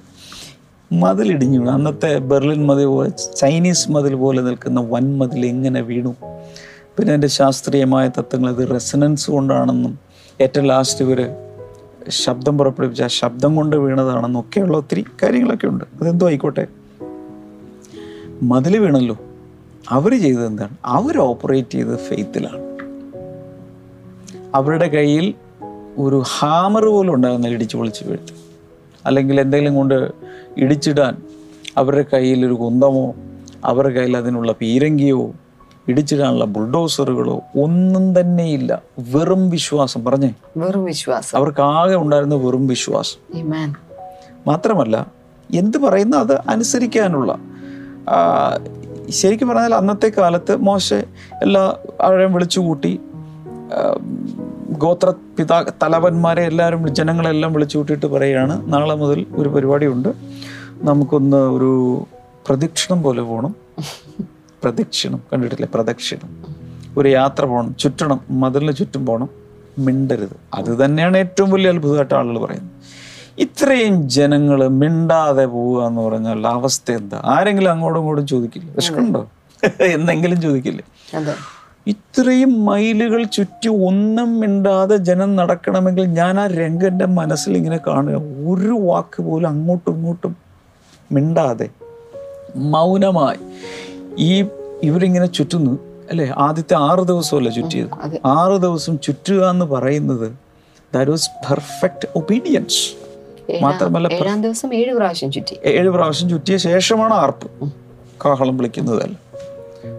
മതിലിടിഞ്ഞു 0.95 1.59
വീണു. 1.59 1.71
അന്നത്തെ 1.71 2.19
ബെർലിൻ 2.19 2.67
മതിൽ 2.67 2.85
പോലെ 2.85 3.11
ചൈനീസ് 3.37 3.91
മതിൽ 3.91 4.15
പോലെ 4.15 4.43
നിൽക്കുന്ന 4.43 4.81
വൻ 4.81 5.19
മതിൽ 5.19 5.47
എങ്ങനെ 5.47 5.81
വീണു. 5.81 6.17
പിന്നെ 6.97 7.09
അതിന്റെ 7.09 7.29
ശാസ്ത്രീയമായ 7.29 8.09
തത്വങ്ങൾ 8.09 8.55
അത് 8.55 8.71
റെസനൻസ് 8.71 9.31
കൊണ്ടാണെന്നും 9.31 9.99
ഏറ്റവും 10.41 10.67
ലാസ്റ്റ് 10.67 11.05
ഇവർ 11.05 11.50
ശബ്ദം 12.09 12.59
പുറപ്പെടുവിച്ച. 12.59 13.03
ശബ്ദം 13.03 13.57
കൊണ്ട് 13.57 13.77
വീണതാണെന്നൊക്കെയുള്ള 13.77 14.77
ഒത്തിരി 14.77 15.05
കാര്യങ്ങളൊക്കെ 15.23 15.67
ഉണ്ട്. 15.67 15.85
അതെന്തോ 16.01 16.29
ആയിക്കോട്ടെ. 16.29 16.67
മതിൽ 18.43 18.79
വീണല്ലോ. 18.79 19.19
അവർ 19.89 20.21
ചെയ്തത് 20.21 20.47
എന്താണ്? 20.47 20.77
അവർ 20.85 21.19
ഓപ്പറേറ്റ് 21.19 21.73
ചെയ്തത് 21.73 21.99
ഫെയ്ത്തിലാണ് 21.99 22.71
അവരുടെ 24.55 24.89
കയ്യിൽ 24.89 25.35
ഒരു 25.99 26.23
ഹാമർ 26.39 26.85
പോലും 26.85 27.15
ഉണ്ടാകുന്ന 27.15 27.49
ഇടിച്ചു 27.49 27.77
പൊളിച്ച് 27.77 28.05
വീഴ്ത്തി. 28.05 28.33
അല്ലെങ്കിൽ 29.07 29.41
എന്തെങ്കിലും 29.41 29.75
കൊണ്ട് 29.75 30.11
ഇടിച്ചിടാൻ 30.57 31.23
അവരുടെ 31.77 32.05
കയ്യിൽ 32.13 32.47
ഒരു 32.47 32.55
കുന്തമോ 32.55 33.15
അവരുടെ 33.65 33.95
കയ്യിൽ 33.95 34.17
അതിനുള്ള 34.17 34.53
പീരങ്കിയോ 34.53 35.33
ഇടിച്ചിടാനുള്ള 35.91 36.45
ബുൾഡോസറുകളോ 36.45 37.41
ഒന്നും 37.61 38.21
തന്നെയില്ല 38.21 38.83
വെറും 38.99 39.51
വിശ്വാസം. 39.51 40.05
പറഞ്ഞേ? 40.05 40.35
വെറും 40.57 40.85
വിശ്വാസം. 40.85 41.39
അവർക്ക് 41.39 41.63
ആകെ 41.63 41.95
ഉണ്ടായിരുന്ന 41.95 42.35
വെറും 42.35 42.67
വിശ്വാസം. 42.67 43.41
മാത്രമല്ല 44.47 45.07
എന്ത് 45.55 45.79
പറയുന്ന 45.79 46.17
അത് 46.17 46.35
അനുസരിക്കാനുള്ള? 46.49 47.39
ശരിക്കും 49.11 49.49
പറഞ്ഞാൽ 49.49 49.75
അന്നത്തെ 49.75 50.09
കാലത്ത് 50.09 50.57
മോശ 50.57 50.95
എല്ലാ 51.43 51.75
ആഴം 52.03 52.33
വിളിച്ചുകൂട്ടി 52.33 53.01
ഗോത്ര 54.79 55.13
പിതാ 55.39 55.65
തലവന്മാരെ 55.83 56.43
എല്ലാവരും 56.43 56.95
ജനങ്ങളെല്ലാം 56.95 57.53
വിളിച്ചു 57.53 57.79
കൂട്ടിയിട്ട് 57.79 58.07
പറയുകയാണ്. 58.07 58.73
നാളെ 58.73 58.95
മുതൽ 58.95 59.27
ഒരു 59.37 59.49
പരിപാടിയുണ്ട്. 59.49 60.09
നമുക്കൊന്ന് 60.83 61.37
ഒരു 61.37 62.05
പ്രദക്ഷിണം 62.47 63.03
പോലെ 63.03 63.23
പോകണം 63.23 63.55
പ്രദക്ഷിണം. 64.65 65.23
കണ്ടിട്ടില്ലേ? 65.33 65.69
പ്രദക്ഷിണം. 65.75 66.31
ഒരു 66.99 67.09
യാത്ര 67.09 67.45
പോകണം 67.45 67.77
ചുറ്റണം. 67.81 68.21
മതിലിന് 68.31 68.73
ചുറ്റും 68.73 69.07
പോകണം 69.07 69.29
മിണ്ടരുത്. 69.79 70.37
അത് 70.55 70.85
തന്നെയാണ് 70.85 71.17
ഏറ്റവും 71.19 71.51
വലിയ 71.51 71.71
അത്ഭുതമായിട്ട് 71.71 72.15
ആളുകൾ 72.15 72.39
പറയുന്നത്. 72.39 72.71
ഇത്രയും 73.39 74.09
ജനങ്ങൾ 74.09 74.69
മിണ്ടാതെ 74.69 75.45
പോവുക 75.45 75.87
എന്ന് 75.87 76.01
പറഞ്ഞാൽ 76.03 76.47
അവസ്ഥ 76.47 76.93
എന്താ? 76.93 77.23
ആരെങ്കിലും 77.25 77.71
അങ്ങോട്ടും 77.71 78.01
ഇങ്ങോട്ടും 78.01 78.27
ചോദിക്കില്ല? 78.27 78.71
വിഷമുണ്ടോ 78.71 79.31
എന്നെങ്കിലും 79.81 80.41
ചോദിക്കില്ലേ? 80.41 80.85
ഇത്രയും 81.87 82.65
മൈലുകൾ 82.65 83.23
ചുറ്റി 83.25 83.69
ഒന്നും 83.69 84.41
മിണ്ടാതെ 84.41 84.97
ജനം 84.97 85.37
നടക്കണമെങ്കിൽ 85.37 86.05
ഞാൻ 86.05 86.41
ആ 86.41 86.47
രംഗം 86.47 86.87
എന്റെ 86.87 87.07
മനസ്സിൽ 87.07 87.57
ഇങ്ങനെ 87.57 87.79
കാണുക. 87.87 88.15
ഒരു 88.49 88.79
വാക്ക് 88.81 89.23
പോലും 89.23 89.49
അങ്ങോട്ടും 89.49 89.95
ഇങ്ങോട്ടും 89.95 90.37
മിണ്ടാതെ 91.13 91.69
മൗനമായി. 92.57 93.39
ഈ 94.19 94.45
ഇവരിങ്ങനെ 94.83 95.27
ചുറ്റുന്നു 95.27 95.79
അല്ലേ? 96.11 96.35
ആദ്യത്തെ 96.39 96.75
ആറ് 96.75 96.99
ദിവസമല്ലേ 96.99 97.53
ചുറ്റിയത് 97.53 98.27
ആറ് 98.27 98.61
ദിവസം 98.61 98.99
ചുറ്റുക 98.99 99.51
എന്ന് 99.51 99.65
പറയുന്നത് 99.65 100.33
ദാറ്റ് 100.95 101.11
വാസ് 101.11 101.31
പെർഫെക്റ്റ് 101.51 102.09
ഒബീഡിയൻസ് 102.17 103.01
മാത്രമല്ല 103.63 104.09
ഏഴാം 104.13 104.43
ദിവസം 104.43 104.75
ഏഴ് 104.75 104.95
പ്രാവശ്യം 104.95 105.33
ചുറ്റി. 105.33 105.57
ഏഴ് 105.65 105.89
പ്രാവശ്യം 105.89 106.29
ചുറ്റിയ 106.29 106.57
ശേഷമാണ് 106.57 107.15
ആർപ്പ്. 107.15 107.73
കാഹളം 108.25 108.57
വിളിക്കുന്നതല്ല. 108.57 109.17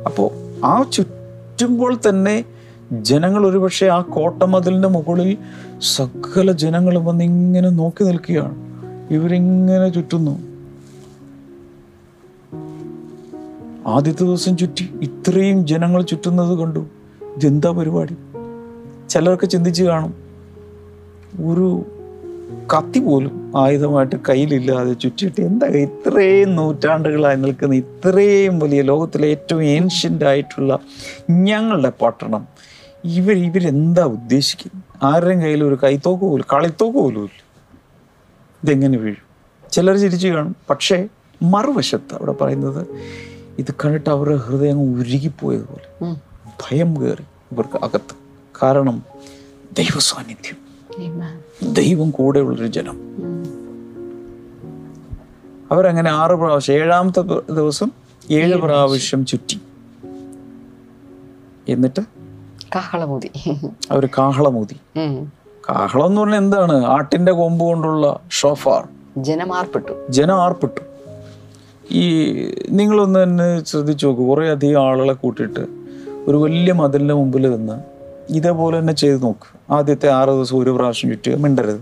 അപ്പോൾ 0.05 0.31
ആ 0.65 0.83
ചുറ്റുമ്പോൾ 0.93 1.99
തന്നെ 2.09 2.45
ജനങ്ങൾ 2.91 3.47
ഒരുപക്ഷെ 3.47 3.85
ആ 3.85 4.01
കോട്ടമതിലിന്റെ 4.01 4.87
മുകളിൽ 4.87 5.37
സകല 5.81 6.51
ജനങ്ങളും 6.51 7.05
വന്ന് 7.05 7.23
ഇങ്ങനെ 7.23 7.69
നോക്കി 7.69 8.03
നിൽക്കുകയാണ്. 8.03 8.55
ഇവരിങ്ങനെ 9.13 9.89
ചുറ്റുന്നു. 9.89 10.50
ആദ്യത്തെ 13.87 14.23
ദിവസം 14.23 14.57
ചുറ്റി 14.57 14.93
ഇത്രയും 15.01 15.67
ജനങ്ങൾ 15.67 16.01
ചുറ്റുന്നത് 16.01 16.59
കണ്ടു. 16.59 16.85
ഇതെന്താ 17.35 17.71
പരിപാടി? 17.71 18.15
ചിലർക്ക് 19.09 19.49
ചിന്തിച്ച് 19.49 19.83
കാണും. 19.83 20.13
ഒരു 21.45 21.85
കത്തി 22.77 22.99
പോലും 22.99 23.51
ആയുധമായിട്ട് 23.55 24.15
കയ്യിലില്ലാതെ 24.29 24.93
ചുറ്റിയിട്ട് 24.93 25.41
എന്താ 25.41 25.67
ഇത്രയും 25.67 26.55
നൂറ്റാണ്ടുകളായി 26.55 27.35
നിൽക്കുന്ന 27.35 27.75
ഇത്രയും 27.75 28.59
വലിയ 28.59 28.81
ലോകത്തിലെ 28.81 29.27
ഏറ്റവും 29.27 29.63
ഏൻഷ്യന്റ് 29.63 30.25
ആയിട്ടുള്ള 30.25 30.79
ഞങ്ങളുടെ 31.29 31.91
പട്ടണം. 32.01 32.47
ഇവർ 33.05 33.31
ഇവരെന്താ 33.31 34.03
ഉദ്ദേശിക്കുന്നത്? 34.03 35.05
ആരുടെയും 35.05 35.41
കയ്യിൽ 35.41 35.63
ഒരു 35.63 35.77
കൈത്തോക്ക് 35.83 36.25
പോലും 36.25 36.45
കളിത്തോക്ക് 36.53 36.97
പോലും 36.97 37.23
ഇല്ല. 37.23 37.43
ഇതെങ്ങനെ 38.63 38.97
വീഴും? 38.97 39.51
ചിലർ 39.71 39.97
ചിരിച്ചു 39.97 40.27
കാണും. 40.27 40.55
പക്ഷേ 40.69 41.07
മറുവശത്ത് 41.43 42.15
അവിടെ 42.15 42.31
പറയുന്നത് 42.31 42.87
ഇത് 43.61 43.73
കണ്ടിട്ട് 43.85 44.09
അവരുടെ 44.09 44.35
ഹൃദയം 44.35 44.79
ഉരുകിപ്പോയതുപോലെ. 44.79 46.13
ഭയം 46.45 47.01
കയറി 47.01 47.23
ഇവർക്ക് 47.51 47.85
അകത്ത്. 47.85 48.15
കാരണം 48.63 49.03
ദൈവ 49.77 49.99
സാന്നിധ്യം. 49.99 50.57
ദൈവം 51.73 52.11
കൂടെയുള്ളൊരു 52.11 52.67
ജനം. 52.67 52.99
അവരങ്ങനെ 55.71 56.11
ആറ് 56.11 56.31
പ്രാവശ്യം 56.31 56.75
ഏഴാമത്തെ 56.75 57.21
ദിവസം 57.51 57.91
ഏഴ് 58.31 58.55
പ്രാവശ്യം 58.55 59.25
ചുറ്റി. 59.25 59.59
എന്നിട്ട്? 61.69 62.01
കാഹളമൂതി. 62.75 63.31
അവർ 63.91 64.05
കാഹളമൂതി. 64.05 64.75
കാഹളം 65.69 66.05
എന്ന് 66.05 66.21
പറഞ്ഞാൽ 66.21 66.37
എന്താണ്? 66.37 66.85
ആട്ടിന്റെ 66.85 67.31
കൊമ്പ് 67.31 67.65
കൊണ്ടുള്ള 67.65 68.19
ഷോഫാർ. 68.31 68.87
ജനമാർപ്പെട്ടു 69.17 70.07
ജനം 70.09 70.41
ആർപ്പെട്ടു. 70.41 70.90
ഈ 71.91 72.33
നിങ്ങളൊന്ന് 72.69 73.23
തന്നെ 73.23 73.63
ശ്രദ്ധിച്ചു 73.63 74.07
നോക്കൂ. 74.07 74.27
കുറേ 74.27 74.51
അധികം 74.51 74.81
ആളുകളെ 74.81 75.13
കൂട്ടിയിട്ട് 75.13 75.59
ഒരു 76.27 76.37
വലിയ 76.37 76.73
മതിലിന്റെ 76.73 77.13
മുമ്പിൽ 77.13 77.51
നിന്ന് 77.51 77.79
ഇതേപോലെ 78.29 78.79
തന്നെ 78.79 78.93
ചെയ്ത് 78.93 79.23
നോക്ക്. 79.23 79.73
ആദ്യത്തെ 79.73 80.09
ആറ് 80.09 80.29
ദിവസം 80.29 80.57
ഒരു 80.57 80.69
പ്രാവശ്യം 80.69 81.11
ചുറ്റുക 81.11 81.37
മിണ്ടരുത്. 81.37 81.81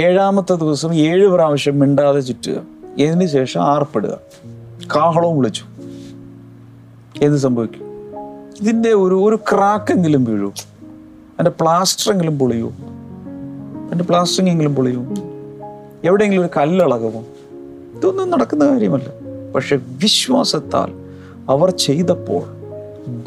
ഏഴാമത്തെ 0.00 0.54
ദിവസം 0.54 0.94
ഏഴ് 0.94 1.26
പ്രാവശ്യം 1.26 1.78
മിണ്ടാതെ 1.78 2.20
ചുറ്റുക. 2.20 2.62
ഇതിന് 2.98 3.26
ശേഷം 3.26 3.60
ആർപ്പെടുക. 3.60 4.18
കാഹളവും 4.96 5.38
വിളിച്ചു. 5.38 5.64
എന്ത് 7.22 7.36
സംഭവിക്കും? 7.36 7.80
ഇതിന്റെ 8.60 8.88
ഒരു 8.88 9.14
ഒരു 9.14 9.36
ക്രാക്കെങ്കിലും 9.36 10.24
വീഴൂ. 10.24 10.52
എന്റെ 11.38 11.50
പ്ലാസ്റ്ററെങ്കിലും 11.60 12.38
പൊളിയൂ. 12.38 12.72
എന്റെ 13.92 14.04
പ്ലാസ്റ്ററിങ്ങെങ്കിലും 14.04 14.74
പൊളിയോ. 14.74 15.00
എവിടെയെങ്കിലും 16.04 16.42
ഒരു 16.42 16.50
കല്ലിളകുമോ 16.56 17.24
ഇതൊന്നും 18.02 18.30
നടക്കുന്ന 18.30 18.68
കാര്യമല്ല. 18.68 19.06
പക്ഷെ 19.54 19.76
വിശ്വാസത്താൽ 19.76 20.92
അവർ 21.50 21.70
ചെയ്തപ്പോൾ 21.70 22.42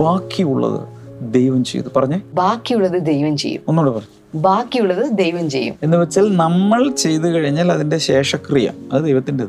ബാക്കിയുള്ളത് 0.01 0.87
ദൈവം 1.33 1.63
ചെയ്തു. 1.63 1.85
പറഞ്ഞേ. 1.95 2.21
ബാക്കിയുള്ളത് 2.33 3.01
ദൈവം 3.01 3.37
ചെയ്യും. 3.37 3.61
ഒന്നുകൂടെ 3.67 3.95
പറഞ്ഞു 3.95 4.41
ബാക്കിയുള്ളത് 4.41 5.11
ദൈവം 5.11 5.49
ചെയ്യും. 5.49 5.75
എന്ന് 5.83 5.97
വെച്ചാൽ 5.97 6.35
നമ്മൾ 6.35 6.91
ചെയ്തു 6.91 7.23
കഴിഞ്ഞാൽ 7.23 7.71
അതിന്റെ 7.71 7.97
ശേഷക്രിയ 7.97 8.71
അത് 8.93 9.03
ദൈവത്തിന്റെ 9.03 9.47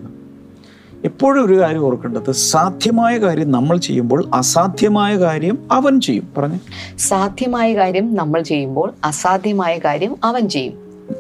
എപ്പോഴും 1.05 1.47
ഒരു 1.47 1.61
കാര്യം 1.61 1.85
ഓർക്കേണ്ടത് 1.85 2.33
സാധ്യമായ 2.33 3.17
കാര്യം 3.17 3.51
നമ്മൾ 3.51 3.77
ചെയ്യുമ്പോൾ 3.77 4.25
അസാധ്യമായ 4.35 5.17
കാര്യം 5.17 5.59
അവൻ 5.73 6.01
ചെയ്യും. 6.01 6.29
പറഞ്ഞു. 6.39 6.59
സാധ്യമായ 6.99 7.77
കാര്യം 7.77 8.15
നമ്മൾ 8.15 8.43
ചെയ്യുമ്പോൾ 8.43 8.93
അസാധ്യമായ 9.05 9.79
കാര്യം 9.79 10.17
അവൻ 10.25 10.49
ചെയ്യും. 10.49 10.75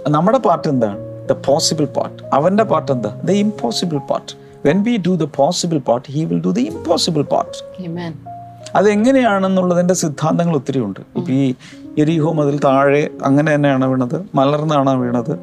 നമ്മുടെ 0.08 0.38
പാർട്ട് 0.38 0.68
എന്താണ്? 0.68 1.05
ദ 1.30 1.32
പോസിബിൾ 1.46 1.84
പാർട്ട് 1.84 2.22
അവന്റെ 2.34 2.62
പാർട്ട് 2.62 2.92
എന്താ? 2.92 3.20
The 3.24 3.30
impossible 3.30 3.98
part 3.98 4.32
when 4.66 4.82
we 4.82 4.96
do 4.96 5.14
the 5.14 5.26
possible 5.36 5.78
part 5.78 6.12
he 6.12 6.24
will 6.24 6.40
do 6.40 6.50
the 6.50 6.58
impossible 6.58 7.22
part 7.22 7.56
അതെങ്ങനെയാണെന്നുള്ളതിന്റെ 8.76 9.94
സിദ്ധാന്തങ്ങൾ 9.94 10.54
ഒത്തിരി 10.56 10.80
ഉണ്ട്. 10.80 11.00
ഇപ്പം 11.16 11.32
ഈ 11.32 11.54
എരിഹോ 11.98 12.34
അതിൽ 12.42 12.60
താഴെ 12.64 13.10
അങ്ങനെ 13.24 13.54
തന്നെയാണ് 13.54 13.84
വീണത്. 13.84 14.26
മലർന്നാണ് 14.34 14.90
വീണത്. 14.90 15.38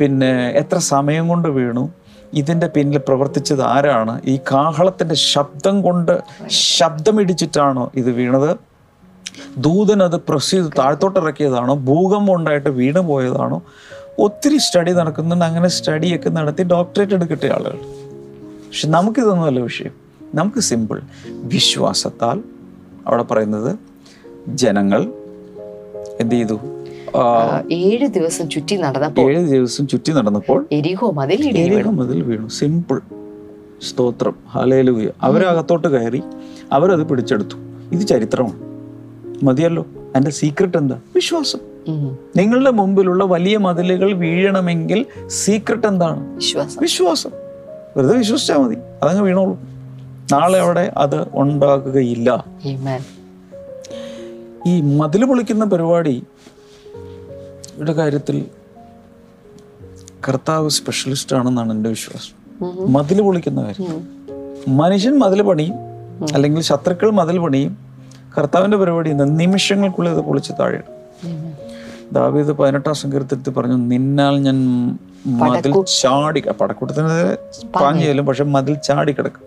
പിന്നെ 0.00 0.50
എത്ര 0.50 0.78
സമയം 0.78 1.28
കൊണ്ട് 1.28 1.48
വീണു? 1.48 1.90
ഇതിന്റെ 2.34 2.66
പിന്നിൽ 2.66 2.98
പ്രവർത്തിച്ചത് 2.98 3.62
ആരാണ്? 3.62 4.20
ഈ 4.24 4.36
കാഹളത്തിന്റെ 4.52 5.14
ശബ്ദം 5.14 5.82
കൊണ്ട് 5.82 6.20
ശബ്ദമിടിച്ചിട്ടാണോ 6.48 7.90
ഇത് 7.94 8.10
വീണത്? 8.10 8.56
ദൂതൻ 9.58 10.02
അത് 10.02 10.16
പ്രസ് 10.16 10.50
ചെയ്ത് 10.50 10.66
താഴ്ത്തോട്ടിറക്കിയതാണോ 10.78 11.74
ഭൂകമ്പം 11.74 12.34
ഉണ്ടായിട്ട് 12.34 12.68
വീണ് 12.68 12.98
പോയതാണോ? 12.98 13.62
ഒത്തിരി 14.18 14.58
സ്റ്റഡി 14.58 14.92
നടക്കുന്നുണ്ട്. 14.92 15.44
അങ്ങനെ 15.44 15.68
സ്റ്റഡിയൊക്കെ 15.68 16.28
നടത്തി 16.28 16.62
ഡോക്ടറേറ്റ് 16.62 17.12
എടുക്കട്ടെ 17.12 17.46
ആളുകൾ. 17.46 17.76
പക്ഷെ 18.68 18.88
നമുക്കിതൊന്നുമല്ല 18.88 19.60
വിഷയം. 19.60 19.90
നമുക്ക് 20.34 20.60
സിമ്പിൾ 20.60 21.00
വിശ്വാസത്താൽ 21.28 22.42
അവിടെ 23.06 23.22
പറയുന്നത് 23.22 23.78
ജനങ്ങൾ 24.48 25.02
എന്ത് 26.20 26.34
ചെയ്തു? 26.34 26.60
ഏഴ് 27.72 28.06
ദിവസം 28.06 28.50
ചുറ്റി 28.50 28.76
നടന്നപ്പോൾ 28.76 29.20
ഏഴ് 29.20 29.46
ദിവസം 29.46 29.88
ചുറ്റി 29.88 30.12
നടന്നപ്പോൾ 30.12 30.66
എരിഹോ 30.72 31.10
മതിൽ 31.10 31.58
എരിഹോ 31.58 31.90
മതിൽ 31.90 32.22
വീണു. 32.22 32.48
സിമ്പിൾ 32.48 33.00
സ്തോത്രം. 33.82 34.34
ഹലേലു 34.48 35.10
അവരകത്തോട്ട് 35.22 35.88
കയറി 35.88 36.22
അവരത് 36.72 37.06
പിടിച്ചെടുത്തു. 37.06 37.56
ഇത് 37.92 38.06
ചരിത്രമാണ്. 38.06 38.60
മതിയല്ലോ. 39.44 39.86
അതിന്റെ 39.98 40.30
സീക്രട്ട് 40.30 40.78
എന്താ? 40.78 41.00
വിശ്വാസം. 41.14 41.75
നിങ്ങളുടെ 42.36 42.70
മുമ്പിലുള്ള 42.70 43.24
വലിയ 43.24 43.56
മതിലുകൾ 43.56 44.12
വീഴണമെങ്കിൽ 44.12 45.06
സീക്രട്ട് 45.26 45.86
എന്താണ്? 45.86 46.34
വിശ്വാസം. 46.80 47.30
വെറുതെ 47.96 48.18
വിശ്വസിച്ചാൽ 48.18 48.58
മതി. 48.58 48.76
അതങ്ങ് 49.02 49.22
വീണോളൂ. 49.22 49.58
നാളെ 50.32 50.60
അവിടെ 50.60 50.92
അത് 50.96 51.26
ഉണ്ടാകുകയില്ല. 51.34 52.44
ഈ 54.66 54.80
മതിൽ 54.80 55.24
പൊളിക്കുന്ന 55.24 55.64
പരിപാടി 55.64 56.24
യുടെ 57.78 57.92
കാര്യത്തിൽ 57.92 58.44
കർത്താവ് 60.28 60.68
സ്പെഷ്യലിസ്റ്റ് 60.68 61.36
ആണെന്നാണ് 61.36 61.72
എന്റെ 61.72 61.90
വിശ്വാസം. 61.90 62.46
മതിൽ 62.92 62.92
മതിൽ 62.92 63.22
പൊളിക്കുന്ന 63.22 63.62
കാര്യം. 63.62 64.08
മനുഷ്യൻ 64.76 65.18
മതിൽ 65.18 65.42
പണിയും 65.42 65.74
അല്ലെങ്കിൽ 66.34 66.62
ശത്രുക്കൾ 66.62 67.10
മതിൽ 67.10 67.38
പണിയും 67.38 67.78
കർത്താവിന്റെ 68.38 68.76
പരിപാടി 68.76 69.12
നിമിഷങ്ങൾക്കുള്ളിൽ 69.12 70.12
അത് 70.12 70.20
പൊളിച്ച് 70.20 70.52
താഴെയിടും. 70.60 70.96
ദാവീദ് 72.12 72.52
പതിനെട്ടാം 72.52 72.94
സങ്കീർത്തത്തിൽ 72.94 73.50
പറഞ്ഞു 73.50 73.76
നിന്നാൽ 73.76 74.38
ഞാൻ 74.38 74.56
മതിൽ 75.26 75.84
ചാടി 76.00 76.40
പടക്കൂട്ടത്തിന് 76.40 77.36
പാഞ്ഞാലും 77.68 78.26
പക്ഷെ 78.26 78.44
മതിൽ 78.44 78.74
ചാടി 78.74 79.12
കിടക്കും. 79.12 79.40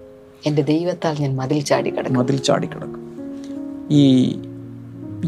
എന്റെ 0.46 0.62
ദൈവത്താൽ 0.62 1.16
ഞാൻ 1.20 1.36
മതിൽ 1.36 1.64
ചാടി 1.64 1.90
കിടക്കും. 1.90 2.20
മതിൽ 2.20 2.38
ചാടി 2.38 2.68
കിടക്കും. 2.68 3.10
ഈ 3.92 4.32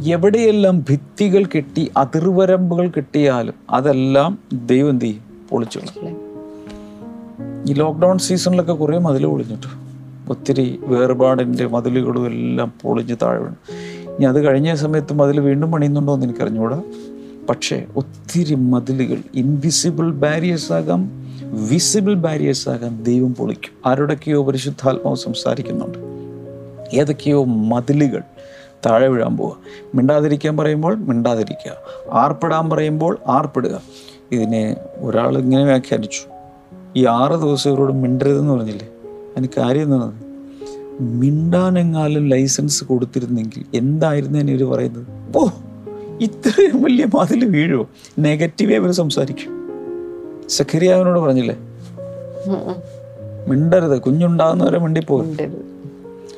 എവിടെയെല്ലാം 0.06 0.80
ഭിത്തികൾ 0.80 1.44
കെട്ടി 1.44 1.92
അതിർവരമ്പുകൾ 1.98 2.88
കിട്ടിയാലും 2.88 3.54
അതെല്ലാം 3.70 4.40
ദൈവം 4.54 4.90
എന്ത് 4.90 5.06
ചെയ്യും? 5.06 5.24
പൊളിച്ചു. 5.50 5.80
ഈ 7.68 7.74
ലോക്ക്ഡൗൺ 7.74 8.18
സീസണിലൊക്കെ 8.18 8.74
കുറേ 8.74 8.98
മതിൽ 8.98 9.26
പൊളിഞ്ഞിട്ടു 9.26 9.68
ഒത്തിരി 10.30 10.80
വേർപാടിന്റെ 10.84 11.66
മതിലുകളും 11.66 12.26
എല്ലാം 12.26 12.74
പൊളിഞ്ഞ് 12.82 13.16
താഴെ 13.24 13.40
വീണു. 13.40 13.56
ഇനി 14.12 14.26
അത് 14.26 14.46
കഴിഞ്ഞ 14.46 14.76
സമയത്ത് 14.76 15.14
മതിൽ 15.14 15.40
വീണ്ടും 15.40 15.72
പണിയുന്നുണ്ടോ 15.72 16.14
എന്ന് 16.14 16.26
എനിക്കറിഞ്ഞൂടാ. 16.26 16.82
പക്ഷേ 17.50 17.86
ഒത്തിരി 17.96 18.56
മതിലുകൾ 18.56 19.22
ഇൻവിസിബിൾ 19.36 20.12
ബാരിയേഴ്സ് 20.12 20.74
ആകാം 20.74 21.12
വിസിബിൾ 21.44 22.14
ബാരിയേഴ്സ് 22.14 22.70
ആകാം 22.70 23.04
ദൈവം 23.04 23.36
പൊളിക്കും. 23.36 23.90
ആരോടൊക്കെയോ 23.92 24.44
പരിശുദ്ധാത്മാവ് 24.44 25.16
സംസാരിക്കുന്നുണ്ട്. 25.16 25.98
ഏതൊക്കെയോ 26.96 27.44
മതിലുകൾ 27.44 28.22
താഴെ 28.86 29.08
വീഴാൻ 29.08 29.38
പോവുക. 29.38 29.58
മിണ്ടാതിരിക്കാൻ 29.96 30.58
പറയുമ്പോൾ 30.58 30.96
മിണ്ടാതിരിക്കുക. 30.96 31.72
ആർപ്പിടാൻ 32.12 32.70
പറയുമ്പോൾ 32.70 33.18
ആർപ്പിടുക. 33.28 33.82
ഇതിനെ 34.32 34.78
ഒരാൾ 34.98 35.38
ഇങ്ങനെ 35.38 35.64
വ്യാഖ്യാനിച്ചു. 35.64 36.22
ഈ 36.96 37.06
ആറ് 37.06 37.40
ദിവസം 37.40 37.72
ഇവരോട് 37.72 37.94
മിണ്ടരുതെന്ന് 37.94 38.54
പറഞ്ഞില്ലേ? 38.54 38.88
അതിന് 39.38 39.48
കാര്യം 39.58 39.84
എന്താണ് 39.84 40.24
മിണ്ടാനെങ്ങാലും 41.02 42.28
ലൈസൻസ് 42.28 42.84
കൊടുത്തിരുന്നെങ്കിൽ 42.84 43.78
എന്തായിരുന്നു 43.78 44.40
ഇവർ 44.40 44.76
പറയുന്നത്? 44.76 45.08
ഓ 45.38 45.48
ഇത്രയും 46.22 46.84
വലിയ 46.84 47.06
മതിൽ 47.20 47.46
വീഴുമോ 47.46 47.88
നെഗറ്റീവേ 48.20 48.78
അവർ 48.78 48.92
സംസാരിക്കും. 48.92 49.62
സഖരിയാവിനോട് 50.50 51.20
പറഞ്ഞില്ലേ. 51.20 51.58
മിണ്ടരുത്. 53.48 54.02
കുഞ്ഞുണ്ടാകുന്നവരെ 54.02 54.80
മിണ്ടിപ്പോകും. 54.80 55.38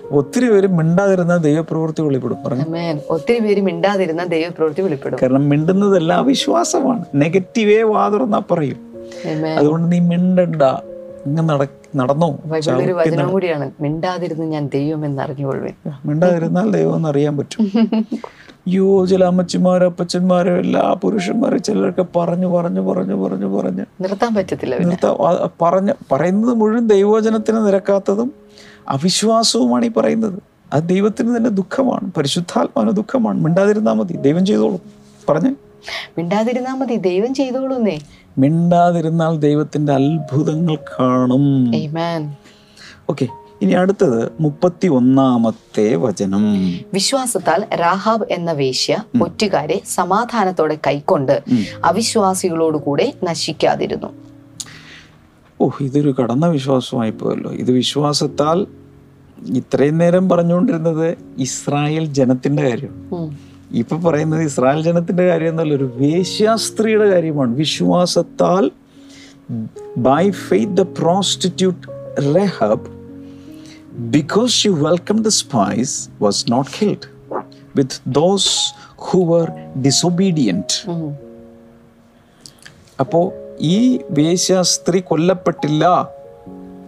ഒത്തിരി 0.10 0.52
പേര് 0.52 0.68
മിണ്ടാതിരുന്ന 0.68 1.38
ദൈവപ്രവൃത്തി 1.38 2.02
വെളിപ്പെടും. 2.02 2.38
ഒത്തിരി 3.10 3.40
പേര് 3.40 3.62
മിണ്ടാതിരുന്ന 3.62 4.24
ദൈവപ്രവൃത്തി 4.24 4.82
വെളിപ്പെടും. 4.82 5.20
കാരണം 5.22 5.50
മിണ്ടുന്നതെല്ലാം 5.50 6.20
അവിശ്വാസമാണ്. 6.20 7.06
നെഗറ്റീവേ 7.16 7.82
വാതുറന്നാ 7.82 8.42
പറയും. 8.52 8.78
അതുകൊണ്ട് 9.58 9.92
നീ 9.92 10.00
മിണ്ടണ്ട. 10.00 10.62
ഇങ്ങനെ 11.26 11.48
നട 11.48 11.68
നടന്നോ? 11.96 12.40
ഒരു 12.78 12.94
വചനം 12.94 13.32
കൂടിയാണ്. 13.32 13.72
മിണ്ടാതിരുന്ന് 13.82 14.46
ഞാൻ 14.46 14.70
ദൈവം 14.74 15.06
എന്ന് 15.06 15.22
അറിഞ്ഞുകൊള്ളുവേൻ 15.22 15.92
മിണ്ടാതിരുന്നാൽ 16.06 16.72
ദൈവം 16.72 16.96
എന്ന് 16.96 17.10
അറിയാൻ 17.10 17.38
പറ്റും. 17.38 17.72
യോ 18.68 19.06
ചില 19.06 19.24
അമ്മച്ചിമാർ 19.24 19.84
അപ്പച്ചന്മാരോ 19.84 20.58
എല്ലാ 20.58 20.94
പുരുഷന്മാരും 20.94 21.62
ചിലരൊക്കെ 21.62 22.06
പറഞ്ഞു 22.16 22.48
പറഞ്ഞു 22.48 22.82
പറഞ്ഞു 22.82 23.16
പറഞ്ഞു 23.16 23.46
പറഞ്ഞ്. 23.46 23.86
നിർത്താൻ 24.02 24.36
പറ്റത്തില്ല 24.36 24.78
നിർത്താൻ 24.78 25.50
പറഞ്ഞ 25.62 25.92
പറയുന്നത് 26.12 26.54
മുഴുവൻ 26.54 26.88
ദൈവവചനത്തിന് 26.88 27.68
നിരക്കാത്തതും 27.68 28.32
അവിശ്വാസവുമാണ് 28.90 29.86
ഈ 29.86 29.92
പറയുന്നത്. 29.98 30.40
അത് 30.74 30.84
ദൈവത്തിന് 30.84 31.38
തന്നെ 31.38 31.50
ദുഃഖമാണ്. 31.50 32.12
പരിശുദ്ധാത്മാവിന് 32.18 32.92
ദുഃഖമാണ്. 32.92 33.40
മിണ്ടാതിരുന്നാൽ 33.40 33.94
മതി. 33.94 34.14
ദൈവം 34.14 34.46
ചെയ്തോളും. 34.46 34.80
പറഞ്ഞേ. 35.30 35.56
മിണ്ടാതിരുന്നാൽ 36.18 36.74
മതി. 36.74 36.96
ദൈവം 36.96 37.34
ചെയ്തോളൂന്നേ. 37.34 38.00
മിണ്ടാതിരുന്നാൽ 38.38 39.38
ദൈവത്തിന്റെ 39.38 39.94
അത്ഭുതങ്ങൾ 39.94 40.76
കാണും. 40.76 41.72
Amen. 41.72 42.32
ഓക്കെ 43.10 43.28
ഇനി 43.64 43.74
അടുത്തത് 43.74 44.32
മുപ്പത്തി 44.40 44.88
ഒന്നാമത്തെ 44.88 45.96
വചനം 45.96 46.44
വിശ്വാസത്താൽ 46.94 47.62
രാഹാബ് 47.76 48.26
എന്ന 48.32 48.52
വേശ്യ 48.52 48.98
ഒറ്റുകാരെ 49.22 49.82
സമാധാനത്തോടെ 49.86 50.78
കൈക്കൊണ്ട് 50.88 51.36
അവിശ്വാസികളോട് 51.84 52.78
കൂടെ 52.78 53.14
നശിക്കാതിരുന്നു. 53.24 54.10
ഓ 55.62 55.70
ഇതൊരു 55.82 56.16
കടന്ന 56.20 56.46
വിശ്വാസമായി 56.48 57.12
പോയല്ലോ. 57.12 57.52
ഇത് 57.52 57.72
വിശ്വാസത്താൽ 57.72 58.68
ഇത്രയും 59.54 59.98
നേരം 59.98 60.30
പറഞ്ഞുകൊണ്ടിരുന്നത് 60.30 61.18
ഇസ്രായേൽ 61.38 62.06
ജനത്തിന്റെ 62.06 62.64
കാര്യം. 62.70 62.94
ഇപ്പൊ 63.72 63.98
പറയുന്നത് 63.98 64.44
ഇസ്രായേൽ 64.44 64.82
ജനത്തിന്റെ 64.84 65.28
കാര്യം 65.28 65.50
എന്നല്ല 65.50 65.74
ഒരു 65.74 65.92
വേശ്യാസ്ത്രീയുടെ 65.96 67.08
കാര്യമാണ്. 67.10 67.56
വിശ്വാസത്താൽ 67.56 68.72
by 69.98 70.32
faith 70.32 70.74
the 70.74 70.82
prostitute 70.82 71.88
Rahab 72.36 72.93
because 73.98 74.68
she 74.68 74.74
welcome 74.76 75.24
the 75.24 75.28
spies 75.28 76.10
was 76.22 76.46
not 76.52 76.72
killed 76.80 77.06
those 78.08 78.74
who 78.96 79.20
were 79.20 79.52
disobedient 79.82 80.90
ഉം. 80.90 81.16
അപ്പോൾ 83.00 83.32
ഈ 83.60 84.00
വേശ്യാസ്ത്രീ 84.10 85.00
കൊല്ലപ്പെട്ടില്ല 85.00 86.10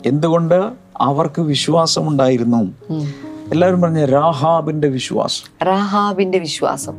എന്തുകൊണ്ട്? 0.05 0.71
അവർക്ക് 0.97 1.41
വിശ്വാസമുണ്ടായിരുന്നു. 1.41 2.57
ഉണ്ടായിരുന്നു 2.57 3.05
എല്ലാവരും 3.51 3.81
പറഞ്ഞ 3.81 4.05
രാഹാബിന്റെ 4.05 4.87
വിശ്വാസം. 4.87 5.65
രാഹാബിന്റെ 5.67 6.39
വിശ്വാസം. 6.39 6.95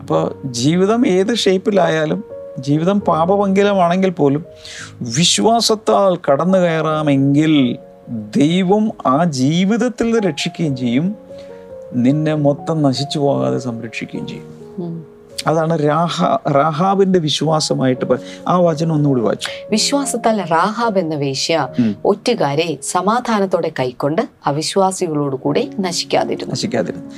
അപ്പോൾ 0.00 0.42
ജീവിതം 0.44 1.06
ഏത് 1.06 1.34
ഷേപ്പിലായാലും 1.34 2.24
ജീവിതം 2.58 3.00
പാപമംഗലമാണെങ്കിൽ 3.00 4.10
പോലും 4.10 4.44
വിശ്വാസത്താൽ 5.02 6.18
കടന്നു 6.30 6.58
കയറാമെങ്കിൽ 6.58 7.78
ദൈവം 8.36 8.90
ആ 9.06 9.24
ജീവിതത്തിൽ 9.24 10.20
രക്ഷിക്കുകയും 10.20 10.76
ചെയ്യും. 10.76 11.14
നിന്നെ 11.94 12.34
മൊത്തം 12.34 12.82
നശിച്ചു 12.82 13.18
പോകാതെ 13.18 13.58
സംരക്ഷിക്കുകയും 13.58 14.26
ചെയ്യും. 14.26 14.58
അതാണ് 15.46 15.84
രാഹ 15.84 16.36
രാഹാബിന്റെ 16.50 17.18
വിശ്വാസമായിട്ട് 17.18 18.04
ആ 18.48 18.58
വചനം 18.58 18.92
ഒന്നുകൂടി 18.92 19.20
വായിച്ചു. 19.20 19.48
വിശ്വാസത്താൽ 19.70 20.44
രാഹാബ് 20.52 20.98
എന്ന 20.98 21.14
വേശ്യ 21.14 21.68
ഒറ്റുകാരെ 22.04 22.78
സമാധാനത്തോടെ 22.82 23.72
കൈക്കൊണ്ട് 23.80 24.22
അവിശ്വാസികളോട് 24.46 25.36
കൂടെ 25.36 25.70
നശിക്കാതിരുന്നു. 25.80 26.52
നശിക്കാതിരുന്നു. 26.52 27.10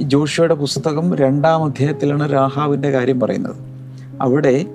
ജോഷിയുടെ 0.00 0.54
പുസ്തകം 0.54 1.14
രണ്ടാം 1.14 1.64
അധ്യായത്തിലാണ് 1.64 2.32
രാഹാവിന്റെ 2.32 2.90
കാര്യം 2.90 3.20
പറയുന്നത്. 3.20 3.56
അവിടെ 4.20 4.66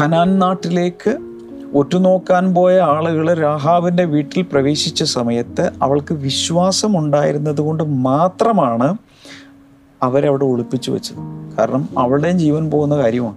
കനാൻ 0.00 0.38
നാട്ടിലേക്ക് 0.38 1.29
ഒറ്റുനോക്കാൻ 1.74 2.54
പോയ 2.54 2.80
ആളുകൾ 2.80 3.34
രാഹാവിന്റെ 3.34 4.04
വീട്ടിൽ 4.04 4.42
പ്രവേശിച്ച 4.42 5.02
സമയത്ത് 5.02 5.72
അവൾക്ക് 5.82 6.14
വിശ്വാസം 6.14 6.98
ഉണ്ടായിരുന്നത് 6.98 7.60
കൊണ്ട് 7.60 7.82
മാത്രമാണ് 7.82 8.96
അവരവിടെ 10.02 10.44
ഒളിപ്പിച്ചു 10.44 10.90
വെച്ചത്. 10.90 11.16
കാരണം 11.58 11.88
അവളുടെയും 11.98 12.38
ജീവൻ 12.38 12.70
പോകുന്ന 12.70 12.96
കാര്യമാണ്. 12.96 13.36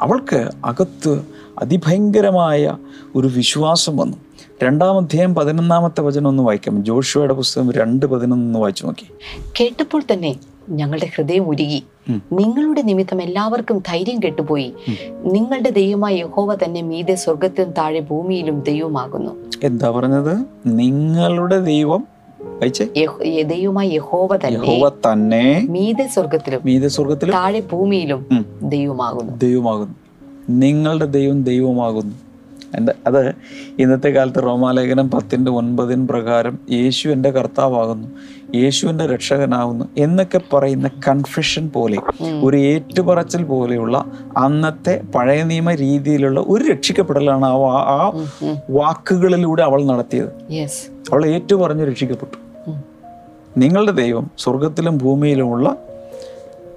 അവൾക്ക് 0.00 0.50
അകത്ത് 0.64 1.22
അതിഭയങ്കരമായ 1.58 2.76
ഒരു 3.14 3.26
വിശ്വാസം 3.26 3.96
വന്നു. 3.96 4.16
രണ്ടാം 4.62 4.96
അധ്യായം 4.96 5.34
പതിനൊന്നാമത്തെ 5.34 6.00
വചനം 6.00 6.28
ഒന്ന് 6.28 6.42
വായിക്കാം. 6.42 6.84
ജോഷുവയുടെ 6.84 7.34
പുസ്തകം 7.34 7.72
രണ്ട് 7.72 8.06
പതിനൊന്ന് 8.06 8.58
വായിച്ചു 8.58 8.84
നോക്കി. 8.84 9.06
കേട്ടപ്പോൾ 9.60 10.02
തന്നെ 10.12 10.36
ഞങ്ങളുടെ 10.68 11.10
ഹൃദയം 11.16 11.48
ഉരുകി. 11.48 11.84
നിങ്ങളുടെ 12.10 12.82
നിമിത്തം 12.82 13.22
എല്ലാവർക്കും 13.22 13.78
ധൈര്യം 13.78 14.18
കെട്ടുപോയി. 14.18 14.72
നിങ്ങളുടെ 15.24 15.70
ദൈവമായ 15.70 16.14
യഹോവ 16.14 16.54
തന്നെ 16.54 16.82
മീതെ 16.82 17.14
സ്വർഗത്തിലും 17.14 17.70
താഴെ 17.70 18.00
ഭൂമിയിലും 18.00 18.60
ദൈവമാകുന്നു. 18.60 19.36
എന്താ 19.64 19.90
പറഞ്ഞത്? 19.90 20.44
നിങ്ങളുടെ 20.66 21.60
ദൈവം 21.60 22.06
ദൈവമായ 23.42 23.88
യഹോവ 23.88 24.36
തന്നെ 24.36 24.90
തന്നെ 25.06 25.66
മീതെ 25.70 26.06
സ്വർഗത്തിലും 26.06 26.60
മീതെ 26.64 26.88
സ്വർഗത്തിലും 26.88 27.32
താഴെ 27.32 27.60
ഭൂമിയിലും. 27.60 28.26
ദൈവമാകുന്നു. 28.62 29.38
ദൈവമാകുന്നു. 29.38 29.94
നിങ്ങളുടെ 30.50 31.04
ദൈവം 31.04 31.44
ദൈവമാകുന്നു. 31.44 32.31
എന്റെ 32.76 32.94
അത് 33.06 33.32
ഇന്നത്തെ 33.78 34.08
കാലത്ത് 34.08 34.42
റോമാലേഖനം 34.42 35.10
പത്തിന്റെ 35.10 35.50
ഒൻപതിന് 35.50 36.08
പ്രകാരം 36.08 36.58
യേശു 36.70 37.08
എന്റെ 37.08 37.30
കർത്താവാകുന്നു 37.30 38.08
യേശുവിന്റെ 38.54 39.06
രക്ഷകനാകുന്നു 39.06 39.84
എന്നൊക്കെ 39.98 40.40
പറയുന്ന 40.52 40.90
കൺഫ്യൂഷൻ 41.08 41.70
പോലെ 41.74 41.98
ഒരു 42.44 42.56
ഏറ്റുപറച്ചിൽ 42.56 43.44
പോലെയുള്ള 43.44 44.04
അന്നത്തെ 44.36 45.02
പഴയ 45.14 45.42
നിയമ 45.42 45.74
രീതിയിലുള്ള 45.74 46.40
ഒരു 46.40 46.64
രക്ഷിക്കപ്പെടലാണ് 46.64 47.44
ആ 47.44 47.48
ആ 47.96 48.12
വാക്കുകളിലൂടെ 48.70 49.62
അവൾ 49.62 49.84
നടത്തിയത്. 49.84 50.28
അവൾ 51.12 51.26
ഏറ്റുപറഞ്ഞ് 51.26 51.84
രക്ഷിക്കപ്പെട്ടു. 51.84 52.70
നിങ്ങളുടെ 53.58 53.92
ദൈവം 53.92 54.30
സ്വർഗത്തിലും 54.38 54.98
ഭൂമിയിലുമുള്ള 54.98 55.76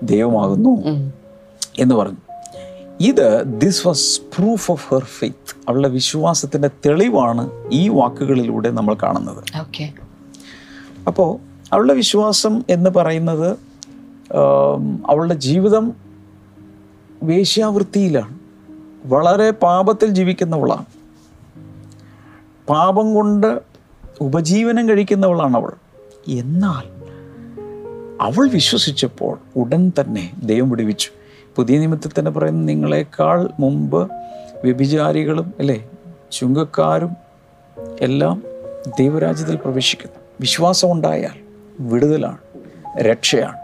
ദൈവമാകുന്നു 0.04 0.84
എന്ന് 1.80 1.96
പറഞ്ഞു. 1.96 2.25
ഇത് 3.02 3.44
this 3.62 3.88
was 3.88 4.22
proof 4.22 4.72
of 4.72 4.94
her 4.94 5.04
faith 5.04 5.56
അവളുടെ 5.70 5.90
വിശ്വാസത്തിന്റെ 5.90 6.68
തെളിവാണ് 6.68 7.50
ഈ 7.72 7.90
വാക്കുകളിലൂടെ 7.90 8.72
നമ്മൾ 8.72 8.94
കാണുന്നത്. 9.04 9.44
ഓക്കെ 9.60 9.94
അപ്പോൾ 11.08 11.40
അവളുടെ 11.74 11.94
വിശ്വാസം 11.94 12.64
എന്ന് 12.70 12.90
പറയുന്നത് 12.90 13.58
അവളുടെ 15.08 15.34
ജീവിതം 15.34 15.94
വേശ്യാവൃത്തിയിലാണ്. 17.24 18.40
വളരെ 19.06 19.52
പാപത്തിൽ 19.52 20.10
ജീവിക്കുന്നവളാണ്. 20.10 20.86
പാപം 22.70 23.14
കൊണ്ട് 23.14 23.62
ഉപജീവനം 24.22 24.90
കഴിക്കുന്നവളാണ് 24.90 25.58
അവൾ. 25.58 25.72
എന്നാൽ 26.28 26.96
അവൾ 28.22 28.50
വിശ്വസിച്ചപ്പോൾ 28.50 29.38
ഉടൻ 29.56 29.92
തന്നെ 30.00 30.34
ദൈവം 30.44 30.70
വിടുവിച്ചു. 30.70 31.10
പുതിയ 31.56 31.80
നിമിത്തത്തിൽ 31.80 32.20
തന്നെ 32.20 32.32
പറയുന്നത് 32.32 32.68
നിങ്ങളെക്കാൾ 32.68 33.50
മുമ്പ് 33.60 34.12
വ്യഭിചാരികളും 34.64 35.54
അല്ലേ 35.60 35.90
ചുങ്കക്കാരും 36.32 37.18
എല്ലാം 38.02 38.44
ദൈവരാജ്യത്തിൽ 39.00 39.56
പ്രവേശിക്കുന്നു. 39.56 40.16
വിശ്വാസമുണ്ടായാൽ 40.42 41.40
വിടുതലാണ് 41.80 42.38
രക്ഷയാണ്. 43.02 43.58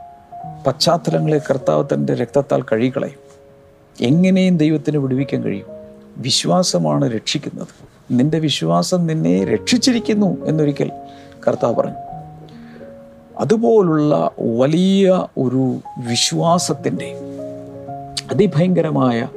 പശ്ചാത്തലങ്ങളെ 0.65 1.37
കർത്താവ് 1.37 1.85
തന്റെ 1.93 2.13
രക്തത്താൽ 2.13 2.61
കഴുകിക്കളയും. 2.61 3.19
എങ്ങനെയും 4.01 4.57
ദൈവത്തിന് 4.57 4.97
വിടുവിക്കാൻ 4.97 5.43
കഴിയും. 5.43 5.65
വിശ്വാസമാണ് 6.17 7.11
രക്ഷിക്കുന്നത്. 7.11 7.67
നിന്റെ 8.11 8.39
വിശ്വാസം 8.39 9.07
നിന്നെ 9.07 9.45
രക്ഷിച്ചിരിക്കുന്നു 9.45 10.45
എന്നൊരിക്കൽ 10.45 10.91
കർത്താവ് 11.47 11.75
പറഞ്ഞു. 11.75 11.95
അതുപോലുള്ള 13.39 14.31
വലിയ 14.39 15.25
ഒരു 15.37 15.79
വിശ്വാസത്തിന്റെ 16.09 17.15
അതിഭയങ്കരമായ 18.31 19.27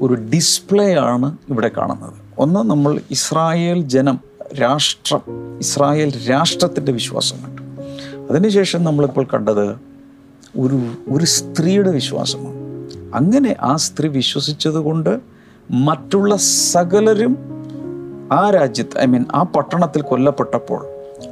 ഒരു 0.00 0.14
ഡിസ്പ്ലേ 0.14 0.94
ആണ് 0.94 1.36
ഇവിടെ 1.48 1.68
കാണുന്നത്. 1.68 2.12
ഒന്ന് 2.38 2.60
നമ്മൾ 2.60 3.00
ഇസ്രായേൽ 3.10 3.82
ജനം 3.82 4.20
രാഷ്ട്രം 4.60 5.58
ഇസ്രായേൽ 5.58 6.30
രാഷ്ട്രത്തിന്റെ 6.30 6.92
വിശ്വാസം 6.92 7.36
കണ്ടു. 7.36 7.62
അതിനുശേഷം 8.32 8.84
നമ്മളിപ്പോൾ 8.84 9.26
കണ്ടത് 9.34 9.68
ഒരു 10.58 10.94
ഒരു 11.10 11.24
സ്ത്രീയുടെ 11.24 11.90
വിശ്വാസമാണ്. 11.90 12.60
അങ്ങനെ 13.14 13.56
ആ 13.60 13.76
സ്ത്രീ 13.76 14.08
വിശ്വസിച്ചത് 14.08 14.74
കൊണ്ട് 14.74 15.20
മറ്റുള്ള 15.70 16.36
സകലരും 16.36 17.38
ആ 18.32 18.50
രാജ്യത്ത് 18.50 18.98
ഐ 18.98 19.04
മീൻ 19.04 19.24
ആ 19.34 19.42
പട്ടണത്തിൽ 19.42 20.02
കൊല്ലപ്പെട്ടപ്പോൾ 20.02 20.86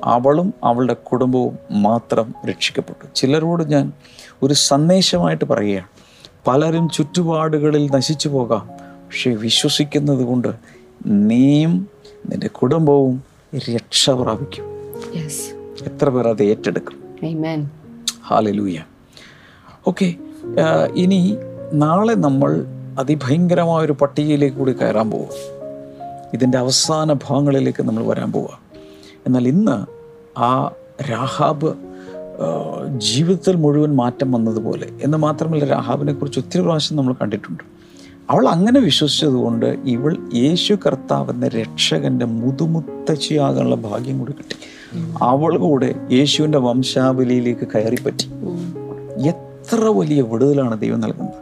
അവളും 0.04 0.54
അവളുടെ 0.64 0.94
കുടുംബവും 0.94 1.82
മാത്രം 1.82 2.34
രക്ഷിക്കപ്പെട്ടു. 2.48 3.06
ചിലരോട് 3.14 3.64
ഞാൻ 3.64 3.92
ഒരു 4.42 4.54
സന്ദേശമായിട്ട് 4.54 5.44
പറയുകയാണ്. 5.44 5.97
പലരും 6.48 6.88
ചുറ്റുപാടുകളിൽ 6.88 7.90
നശിച്ചു 7.94 8.28
പോകാം. 8.28 8.68
പക്ഷെ 9.06 9.30
വിശ്വസിക്കുന്നത് 9.30 10.24
കൊണ്ട് 10.24 10.48
നീയും 11.06 11.88
നിന്റെ 12.30 12.48
കുടുംബവും 12.48 13.22
രക്ഷ 13.54 14.10
പ്രാപിക്കും. 14.10 14.64
എത്ര 15.86 16.08
പേർ 16.08 16.28
അത് 16.28 16.42
ഏറ്റെടുക്കും? 16.42 16.96
ഹാലലൂയ 18.26 18.78
ഓക്കെ 19.86 20.14
ഇനി 20.94 21.36
നാളെ 21.72 22.14
നമ്മൾ 22.14 22.66
അതിഭയങ്കരമായ 22.98 23.84
ഒരു 23.84 23.92
പട്ടികയിലേക്ക് 23.92 24.56
കൂടി 24.56 24.72
കയറാൻ 24.72 25.10
പോവുക 25.10 25.28
ഇതിന്റെ 26.34 26.58
അവസാന 26.58 27.12
ഭാഗങ്ങളിലേക്ക് 27.12 27.82
നമ്മൾ 27.82 28.06
വരാൻ 28.06 28.32
പോവുക 28.32 28.60
എന്നാൽ 29.26 29.48
ഇന്ന് 29.48 29.76
ആ 30.38 30.70
രാഹാബ് 31.10 31.74
ജീവിതത്തിൽ 32.98 33.56
മുഴുവൻ 33.56 33.96
മാറ്റം 33.96 34.32
വന്നതുപോലെ. 34.32 34.88
എന്ന് 35.02 35.18
മാത്രമല്ല 35.18 35.64
രാഹാബിനെ 35.64 36.12
കുറിച്ച് 36.12 36.40
ഒത്തിരി 36.40 36.62
പ്രാവശ്യം 36.62 36.96
നമ്മൾ 36.96 37.14
കണ്ടിട്ടുണ്ട്. 37.14 37.62
അവൾ 38.30 38.48
അങ്ങനെ 38.48 38.80
വിശ്വസിച്ചതുകൊണ്ട് 38.80 39.66
ഇവൾ 39.66 40.16
യേശു 40.34 40.74
കർത്താവ് 40.74 41.30
എന്ന 41.30 41.48
രക്ഷകന്റെ 41.48 42.26
മുതുമുത്തച്ഛിയാകാനുള്ള 42.26 43.74
ഭാഗ്യം 43.74 44.18
കൂടി 44.18 44.32
കിട്ടി. 44.32 44.56
അവൾ 45.22 45.58
കൂടെ 45.58 45.94
യേശുവിന്റെ 46.12 46.58
വംശാവലിയിലേക്ക് 46.58 47.68
കയറിപ്പറ്റി. 47.74 48.30
എത്ര 49.28 49.80
വലിയ 49.80 50.22
വിടുതലാണ് 50.22 50.80
ദൈവം 50.80 51.00
നൽകുന്നത്. 51.00 51.34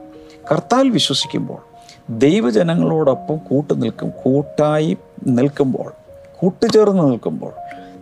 കർത്താവിൽ 0.52 0.90
വിശ്വസിക്കുമ്പോൾ 0.90 1.76
ദൈവജനങ്ങളോടൊപ്പം 2.10 3.36
കൂട്ടു 3.36 3.74
നിൽക്കും 3.74 4.10
കൂട്ടായി 4.24 4.96
നിൽക്കുമ്പോൾ 5.26 5.92
കൂട്ടുചേർന്ന് 6.38 7.10
നിൽക്കുമ്പോൾ 7.10 7.52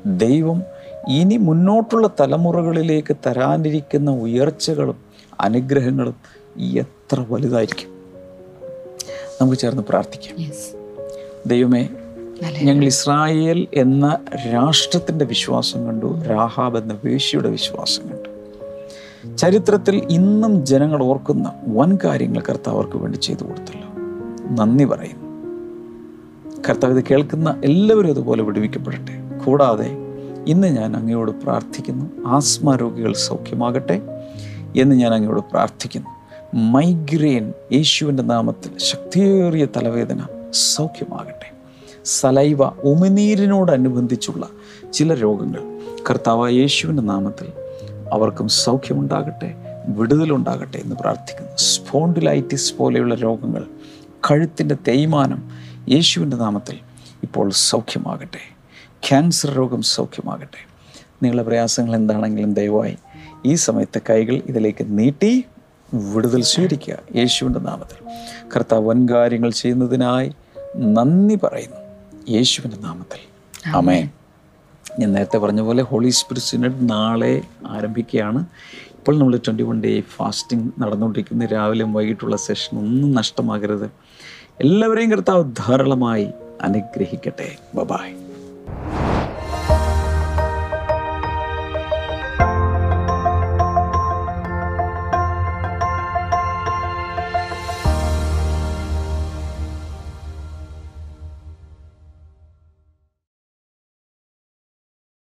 ദൈവം 0.07 0.63
ഇനി 1.09 1.37
മുന്നോട്ടുള്ള 1.37 2.11
തലമുറകളിലേക്ക് 2.21 3.17
തരാനിരിക്കുന്ന 3.27 4.11
ഉയർച്ചകളും 4.11 4.97
അനുഗ്രഹങ്ങളും 5.41 6.15
എത്ര 6.59 7.25
വലുതായിരിക്കും? 7.31 7.89
നമുക്ക് 9.43 9.59
ചേർന്ന് 9.59 9.83
പ്രാർത്ഥിക്കാം. 9.83 10.51
ദൈവമേ 11.47 11.89
ഞങ്ങൾ 12.63 12.85
ഇസ്രായേൽ 12.85 13.67
എന്ന 13.75 14.19
രാഷ്ട്രത്തിന്റെ 14.53 15.25
വിശ്വാസം 15.25 15.87
കണ്ടു 15.87 16.23
രാഹാബ് 16.23 16.79
എന്ന 16.79 16.99
വേശിയുടെ 17.05 17.51
വിശ്വാസം 17.51 18.09
കണ്ടു. 18.09 18.29
ചരിത്രത്തിൽ 19.37 20.07
ഇന്നും 20.11 20.67
ജനങ്ങൾ 20.67 21.03
ഓർക്കുന്ന 21.03 21.53
വൻ 21.67 21.99
കാര്യങ്ങൾ 22.05 22.43
കർത്താവർക്ക് 22.49 22.97
വേണ്ടി 22.97 23.17
ചെയ്തു 23.17 23.45
കൊടുത്തല്ലോ. 23.45 23.89
നന്ദി 24.51 24.85
പറയുന്നു. 24.85 25.25
കർത്താവ് 26.69 26.99
ഇത് 26.99 27.05
കേൾക്കുന്ന 27.11 27.61
എല്ലാവരും 27.65 28.11
അതുപോലെ 28.11 28.43
വിടുവിക്കപ്പെടട്ടെ. 28.43 29.45
കൂടാതെ 29.45 30.04
ഇന്ന് 30.47 30.69
ഞാൻ 30.69 30.97
അങ്ങയോട് 30.97 31.31
പ്രാർത്ഥിക്കുന്നു. 31.31 32.11
ആസ്മ 32.27 32.77
രോഗികൾ 32.77 33.13
സൗഖ്യമാകട്ടെ 33.13 34.01
എന്ന് 34.77 34.97
ഞാൻ 34.97 35.15
അങ്ങയോട് 35.15 35.41
പ്രാർത്ഥിക്കുന്നു. 35.41 36.11
മൈഗ്രെയിൻ 36.55 37.53
യേശുവിന്റെ 37.73 38.23
നാമത്തിൽ 38.23 38.79
ശക്തിയേറിയ 38.79 39.65
തലവേദന 39.65 40.27
സൗഖ്യമാകട്ടെ. 40.53 41.51
സലൈവ 42.05 42.65
ഉമിനീരിനോടനുബന്ധിച്ചുള്ള 42.65 44.49
ചില 44.93 45.15
രോഗങ്ങൾ 45.15 45.81
കർത്താവ് 46.11 46.53
യേശുവിന്റെ 46.53 47.03
നാമത്തിൽ 47.03 47.47
അവർക്കും 48.13 48.49
സൗഖ്യമുണ്ടാകട്ടെ 48.49 49.55
വിടുതലുണ്ടാകട്ടെ 49.89 50.79
എന്ന് 50.79 50.97
പ്രാർത്ഥിക്കുന്നു. 50.97 51.51
സ്പോണ്ടിലൈറ്റിസ് 51.57 52.75
പോലെയുള്ള 52.75 53.15
രോഗങ്ങൾ 53.15 53.65
കഴുത്തിന്റെ 54.31 54.77
തേയ്മാനം 54.89 55.49
യേശുവിന്റെ 55.89 56.37
നാമത്തിൽ 56.37 56.79
ഇപ്പോൾ 57.23 57.51
സൗഖ്യമാകട്ടെ. 57.51 58.54
ക്യാൻസർ 59.09 59.51
രോഗം 59.51 59.83
സൗഖ്യമാകട്ടെ. 59.83 60.67
നിങ്ങളുടെ 61.23 61.43
പ്രയാസങ്ങൾ 61.43 61.95
എന്താണെങ്കിലും 61.95 62.55
ദയവായി 62.55 62.97
ഈ 63.47 63.55
സമയത്തെ 63.55 64.01
കൈകൾ 64.11 64.35
ഇതിലേക്ക് 64.35 64.99
നീട്ടി 64.99 65.45
വിടുതൽ 65.95 66.43
സ്വീകരിക്കുക. 66.43 66.99
യേശുവിന്റെ 67.17 67.61
നാമത്തിൽ. 67.61 68.09
കർത്താവ് 68.57 68.89
വൻ 68.89 69.09
കാര്യങ്ങൾ 69.09 69.51
ചെയ്യുന്നതിനായി 69.51 70.33
നന്ദി 70.77 71.35
പറയുന്നു. 71.35 71.77
യേശുവിന്റെ 72.31 72.77
നാമത്തിൽ. 72.77 73.21
അമേ 73.77 74.11
ഞാൻ 74.99 75.13
നേരത്തെ 75.13 75.37
പറഞ്ഞ 75.37 75.61
പോലെ 75.61 75.83
ഹോളി 75.83 76.09
സ്പിരിറ്റ് 76.09 76.47
സിനഡ് 76.47 76.91
നാളെ 76.91 77.43
ആരംഭിക്കുകയാണ്. 77.67 78.47
ഇപ്പോൾ 78.93 79.19
നമ്മൾ 79.19 79.37
ട്വന്റി 79.37 79.63
വൺ 79.63 79.83
ഡേ 79.83 80.01
ഫാസ്റ്റിംഗ് 80.01 80.73
നടന്നുകൊണ്ടിരിക്കുന്ന. 80.79 81.47
രാവിലെയും 81.47 81.93
വൈകിട്ടുള്ള 81.93 82.37
സെഷൻ 82.37 82.79
ഒന്നും 82.79 83.13
നഷ്ടമാകരുത്. 83.13 83.91
എല്ലാവരെയും 84.61 85.11
കർത്താവ് 85.11 85.53
ധാരാളമായി 85.57 86.29
അനുഗ്രഹിക്കട്ടെ. 86.63 87.57
ബബായ് 87.75 88.24